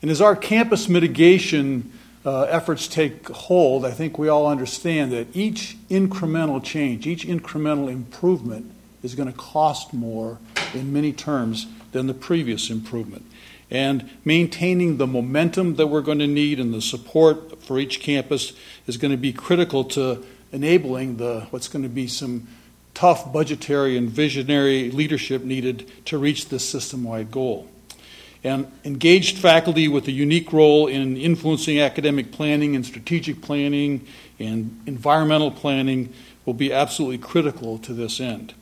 And 0.00 0.10
as 0.10 0.20
our 0.20 0.34
campus 0.34 0.88
mitigation 0.88 1.92
uh, 2.24 2.42
efforts 2.42 2.88
take 2.88 3.28
hold, 3.28 3.84
I 3.84 3.90
think 3.90 4.18
we 4.18 4.28
all 4.28 4.46
understand 4.46 5.12
that 5.12 5.34
each 5.34 5.76
incremental 5.88 6.62
change, 6.62 7.06
each 7.06 7.26
incremental 7.26 7.90
improvement 7.90 8.72
is 9.02 9.14
going 9.14 9.30
to 9.30 9.36
cost 9.36 9.92
more 9.92 10.38
in 10.74 10.92
many 10.92 11.12
terms 11.12 11.66
than 11.92 12.06
the 12.06 12.14
previous 12.14 12.70
improvement. 12.70 13.26
And 13.70 14.10
maintaining 14.24 14.98
the 14.98 15.06
momentum 15.06 15.76
that 15.76 15.86
we're 15.86 16.02
going 16.02 16.18
to 16.18 16.26
need 16.26 16.60
and 16.60 16.74
the 16.74 16.82
support 16.82 17.62
for 17.62 17.78
each 17.78 18.00
campus 18.00 18.52
is 18.86 18.96
going 18.96 19.12
to 19.12 19.16
be 19.16 19.32
critical 19.32 19.84
to 19.84 20.22
enabling 20.52 21.16
the 21.16 21.46
what's 21.50 21.68
going 21.68 21.82
to 21.82 21.88
be 21.88 22.06
some 22.06 22.46
tough 22.94 23.32
budgetary 23.32 23.96
and 23.96 24.08
visionary 24.08 24.90
leadership 24.90 25.42
needed 25.42 25.90
to 26.06 26.18
reach 26.18 26.48
this 26.48 26.68
system 26.68 27.04
wide 27.04 27.30
goal. 27.30 27.68
And 28.44 28.70
engaged 28.84 29.38
faculty 29.38 29.86
with 29.86 30.08
a 30.08 30.12
unique 30.12 30.52
role 30.52 30.88
in 30.88 31.16
influencing 31.16 31.80
academic 31.80 32.32
planning 32.32 32.74
and 32.74 32.84
strategic 32.84 33.40
planning 33.40 34.06
and 34.38 34.80
environmental 34.86 35.52
planning 35.52 36.12
will 36.44 36.54
be 36.54 36.72
absolutely 36.72 37.18
critical 37.18 37.78
to 37.78 37.94
this 37.94 38.20
end. 38.20 38.54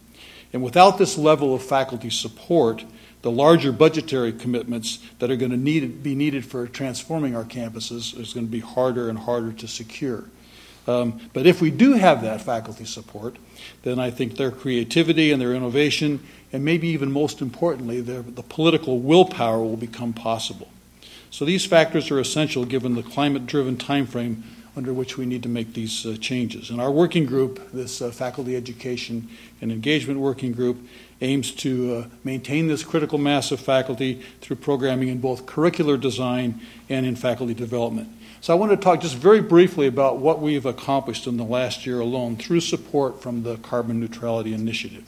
And 0.53 0.63
without 0.63 0.99
this 0.99 1.17
level 1.17 1.55
of 1.55 1.63
faculty 1.63 2.11
support, 2.11 2.85
the 3.23 3.31
larger 3.31 3.73
budgetary 3.73 4.33
commitments 4.33 4.99
that 5.19 5.31
are 5.31 5.37
going 5.37 5.51
to 5.51 5.57
need, 5.57 6.03
be 6.03 6.15
needed 6.15 6.45
for 6.45 6.67
transforming 6.67 7.37
our 7.37 7.45
campuses 7.45 8.19
is 8.19 8.33
going 8.35 8.47
to 8.47 8.53
be 8.53 8.61
harder 8.61 9.09
and 9.09 9.19
harder 9.19 9.53
to 9.53 9.69
secure. 9.69 10.25
Um, 10.91 11.21
but 11.33 11.47
if 11.47 11.61
we 11.61 11.71
do 11.71 11.93
have 11.93 12.23
that 12.23 12.41
faculty 12.41 12.85
support, 12.85 13.37
then 13.83 13.99
I 13.99 14.11
think 14.11 14.37
their 14.37 14.51
creativity 14.51 15.31
and 15.31 15.41
their 15.41 15.55
innovation, 15.55 16.21
and 16.53 16.65
maybe 16.65 16.89
even 16.89 17.13
most 17.13 17.41
importantly, 17.41 18.01
their, 18.01 18.23
the 18.23 18.43
political 18.43 18.99
willpower 18.99 19.61
will 19.61 19.77
become 19.77 20.13
possible. 20.13 20.69
So 21.31 21.45
these 21.45 21.65
factors 21.65 22.11
are 22.11 22.19
essential 22.19 22.65
given 22.65 22.95
the 22.95 23.05
climate 23.05 23.47
driven 23.47 23.77
timeframe 23.77 24.43
under 24.77 24.93
which 24.93 25.17
we 25.17 25.27
need 25.27 25.43
to 25.43 25.49
make 25.49 25.75
these 25.75 26.07
uh, 26.07 26.17
changes. 26.21 26.71
And 26.71 26.81
our 26.81 26.91
working 26.91 27.27
group, 27.27 27.71
this 27.73 28.01
uh, 28.01 28.11
faculty 28.11 28.57
education 28.57 29.29
and 29.61 29.73
engagement 29.73 30.21
working 30.21 30.53
group, 30.53 30.79
aims 31.21 31.53
to 31.53 31.95
uh, 31.95 32.05
maintain 32.25 32.69
this 32.69 32.83
critical 32.83 33.19
mass 33.19 33.53
of 33.53 33.61
faculty 33.61 34.23
through 34.41 34.57
programming 34.57 35.09
in 35.09 35.19
both 35.19 35.45
curricular 35.45 36.01
design 36.01 36.61
and 36.89 37.05
in 37.05 37.17
faculty 37.17 37.53
development. 37.53 38.09
So 38.43 38.55
I 38.55 38.57
want 38.57 38.73
to 38.73 38.79
talk 38.79 39.03
just 39.03 39.17
very 39.17 39.43
briefly 39.43 39.87
about 39.87 40.17
what 40.17 40.41
we've 40.41 40.65
accomplished 40.65 41.27
in 41.27 41.37
the 41.37 41.45
last 41.45 41.85
year 41.85 42.01
alone 42.01 42.37
through 42.37 42.61
support 42.61 43.21
from 43.21 43.43
the 43.43 43.59
Carbon 43.59 44.01
Neutrality 44.01 44.55
Initiative. 44.55 45.05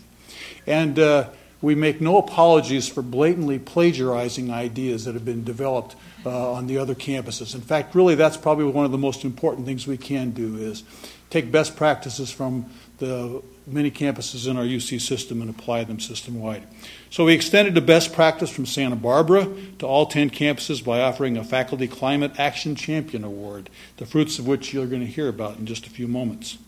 And 0.66 0.98
uh, 0.98 1.30
we 1.62 1.74
make 1.74 2.02
no 2.02 2.18
apologies 2.18 2.88
for 2.88 3.00
blatantly 3.00 3.58
plagiarizing 3.58 4.50
ideas 4.50 5.06
that 5.06 5.14
have 5.14 5.24
been 5.24 5.44
developed 5.44 5.96
uh, 6.26 6.52
on 6.52 6.66
the 6.66 6.76
other 6.76 6.94
campuses. 6.94 7.54
In 7.54 7.62
fact, 7.62 7.94
really, 7.94 8.16
that's 8.16 8.36
probably 8.36 8.66
one 8.66 8.84
of 8.84 8.92
the 8.92 8.98
most 8.98 9.24
important 9.24 9.66
things 9.66 9.86
we 9.86 9.96
can 9.96 10.32
do 10.32 10.58
is 10.58 10.84
take 11.30 11.50
best 11.50 11.74
practices 11.74 12.30
from 12.30 12.66
the 12.98 13.42
many 13.66 13.90
campuses 13.90 14.48
in 14.48 14.56
our 14.56 14.64
UC 14.64 15.00
system 15.00 15.40
and 15.40 15.50
apply 15.50 15.84
them 15.84 16.00
system 16.00 16.40
wide. 16.40 16.66
So 17.10 17.26
we 17.26 17.34
extended 17.34 17.74
the 17.74 17.80
best 17.80 18.12
practice 18.12 18.50
from 18.50 18.66
Santa 18.66 18.96
Barbara 18.96 19.48
to 19.78 19.86
all 19.86 20.06
10 20.06 20.30
campuses 20.30 20.84
by 20.84 21.00
offering 21.00 21.36
a 21.36 21.44
Faculty 21.44 21.86
Climate 21.88 22.32
Action 22.38 22.74
Champion 22.74 23.24
Award, 23.24 23.70
the 23.98 24.06
fruits 24.06 24.38
of 24.38 24.46
which 24.46 24.72
you're 24.72 24.86
going 24.86 25.04
to 25.04 25.06
hear 25.06 25.28
about 25.28 25.58
in 25.58 25.66
just 25.66 25.86
a 25.86 25.90
few 25.90 26.08
moments. 26.08 26.58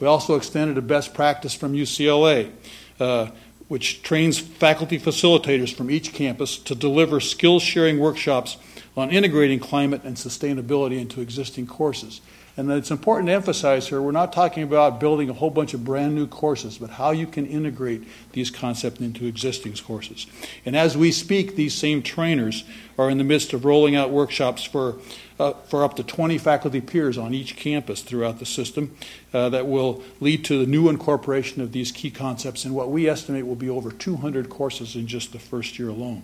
We 0.00 0.06
also 0.06 0.36
extended 0.36 0.78
a 0.78 0.82
best 0.82 1.14
practice 1.14 1.54
from 1.54 1.72
UCLA. 1.72 2.52
Uh, 2.98 3.28
which 3.68 4.02
trains 4.02 4.38
faculty 4.38 4.98
facilitators 4.98 5.74
from 5.74 5.90
each 5.90 6.12
campus 6.12 6.56
to 6.56 6.74
deliver 6.74 7.20
skill 7.20 7.58
sharing 7.58 7.98
workshops 7.98 8.56
on 8.96 9.10
integrating 9.10 9.58
climate 9.58 10.02
and 10.04 10.16
sustainability 10.16 10.98
into 10.98 11.20
existing 11.20 11.66
courses. 11.66 12.20
And 12.58 12.70
it's 12.70 12.90
important 12.90 13.26
to 13.26 13.34
emphasize 13.34 13.88
here 13.88 14.00
we're 14.00 14.12
not 14.12 14.32
talking 14.32 14.62
about 14.62 14.98
building 14.98 15.28
a 15.28 15.34
whole 15.34 15.50
bunch 15.50 15.74
of 15.74 15.84
brand 15.84 16.14
new 16.14 16.26
courses, 16.26 16.78
but 16.78 16.88
how 16.88 17.10
you 17.10 17.26
can 17.26 17.46
integrate 17.46 18.04
these 18.32 18.50
concepts 18.50 19.00
into 19.00 19.26
existing 19.26 19.74
courses. 19.74 20.26
And 20.64 20.74
as 20.74 20.96
we 20.96 21.12
speak, 21.12 21.56
these 21.56 21.74
same 21.74 22.02
trainers 22.02 22.64
are 22.98 23.10
in 23.10 23.18
the 23.18 23.24
midst 23.24 23.52
of 23.52 23.66
rolling 23.66 23.94
out 23.94 24.10
workshops 24.10 24.64
for, 24.64 24.96
uh, 25.38 25.52
for 25.68 25.84
up 25.84 25.96
to 25.96 26.02
20 26.02 26.38
faculty 26.38 26.80
peers 26.80 27.18
on 27.18 27.34
each 27.34 27.56
campus 27.56 28.00
throughout 28.00 28.38
the 28.38 28.46
system 28.46 28.96
uh, 29.34 29.50
that 29.50 29.66
will 29.66 30.02
lead 30.20 30.42
to 30.46 30.58
the 30.58 30.66
new 30.66 30.88
incorporation 30.88 31.60
of 31.60 31.72
these 31.72 31.92
key 31.92 32.10
concepts 32.10 32.64
in 32.64 32.72
what 32.72 32.90
we 32.90 33.06
estimate 33.06 33.46
will 33.46 33.54
be 33.54 33.68
over 33.68 33.90
200 33.90 34.48
courses 34.48 34.96
in 34.96 35.06
just 35.06 35.32
the 35.32 35.38
first 35.38 35.78
year 35.78 35.90
alone. 35.90 36.22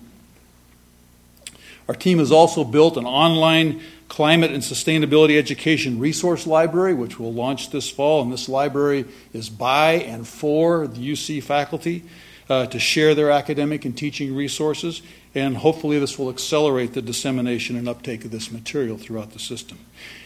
Our 1.89 1.95
team 1.95 2.19
has 2.19 2.33
also 2.33 2.65
built 2.65 2.97
an 2.97 3.07
online 3.07 3.81
climate 4.09 4.53
and 4.53 4.63
sustainability 4.63 5.39
education 5.39 5.99
resource 5.99 6.47
library, 6.47 6.95
which 6.95 7.19
will 7.19 7.33
launch 7.33 7.71
this 7.71 7.91
fall. 7.91 8.23
And 8.23 8.33
this 8.33 8.49
library 8.49 9.07
is 9.33 9.49
by 9.49 9.93
and 9.93 10.29
for 10.29 10.87
the 10.87 11.13
UC 11.13 11.43
faculty 11.43 12.05
uh, 12.49 12.67
to 12.67 12.79
share 12.79 13.15
their 13.15 13.31
academic 13.31 13.85
and 13.85 13.97
teaching 13.97 14.35
resources. 14.35 15.03
And 15.35 15.57
hopefully, 15.57 15.99
this 15.99 16.19
will 16.19 16.29
accelerate 16.29 16.93
the 16.93 17.01
dissemination 17.01 17.77
and 17.77 17.89
uptake 17.89 18.25
of 18.25 18.31
this 18.31 18.53
material 18.53 18.99
throughout 18.99 19.33
the 19.33 19.39
system. 19.39 19.79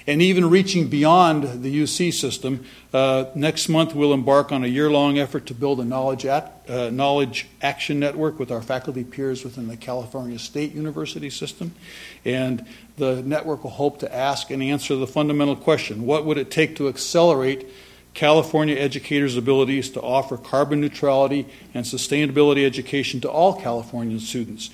And 0.07 0.23
even 0.23 0.49
reaching 0.49 0.87
beyond 0.87 1.65
the 1.65 1.83
UC 1.83 2.13
system, 2.15 2.65
uh, 2.93 3.25
next 3.35 3.69
month 3.69 3.93
we'll 3.93 4.13
embark 4.13 4.53
on 4.53 4.63
a 4.63 4.69
year 4.69 4.89
long 4.89 5.19
effort 5.19 5.47
to 5.47 5.55
build 5.55 5.81
a 5.81 5.85
knowledge, 5.85 6.25
at, 6.25 6.65
uh, 6.69 6.91
knowledge 6.91 7.49
action 7.61 7.99
network 7.99 8.39
with 8.39 8.53
our 8.53 8.63
faculty 8.63 9.03
peers 9.03 9.43
within 9.43 9.67
the 9.67 9.77
California 9.77 10.39
State 10.39 10.73
University 10.73 11.29
system. 11.29 11.75
And 12.25 12.65
the 12.99 13.21
network 13.23 13.65
will 13.65 13.73
hope 13.73 13.99
to 13.99 14.15
ask 14.15 14.51
and 14.51 14.63
answer 14.63 14.95
the 14.95 15.09
fundamental 15.09 15.57
question 15.57 16.07
what 16.07 16.25
would 16.25 16.39
it 16.39 16.53
take 16.53 16.77
to 16.77 16.87
accelerate 16.87 17.67
California 18.15 18.77
educators' 18.77 19.37
abilities 19.37 19.91
to 19.91 20.01
offer 20.01 20.39
carbon 20.39 20.81
neutrality 20.81 21.47
and 21.75 21.85
sustainability 21.85 22.65
education 22.65 23.21
to 23.21 23.31
all 23.31 23.61
Californian 23.61 24.21
students, 24.21 24.71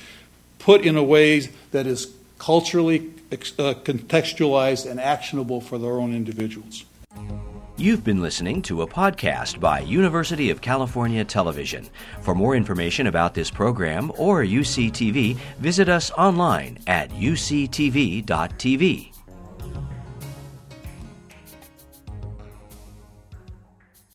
put 0.61 0.83
in 0.83 0.97
a 0.97 1.03
way 1.03 1.41
that 1.73 1.87
is 1.87 2.15
culturally 2.43 3.13
uh, 3.31 3.73
contextualized 3.85 4.91
and 4.91 4.99
actionable 4.99 5.61
for 5.61 5.79
their 5.79 5.93
own 5.93 6.13
individuals. 6.13 6.85
You've 7.77 8.03
been 8.03 8.21
listening 8.21 8.63
to 8.63 8.83
a 8.83 8.87
podcast 8.87 9.61
by 9.61 9.79
University 9.79 10.51
of 10.51 10.61
California 10.61 11.25
Television. 11.25 11.89
For 12.21 12.35
more 12.35 12.57
information 12.57 13.07
about 13.07 13.35
this 13.35 13.49
program 13.49 14.11
or 14.19 14.43
UCTV, 14.43 15.37
visit 15.59 15.89
us 15.89 16.11
online 16.13 16.79
at 16.89 17.11
uctv.tv. 17.11 18.25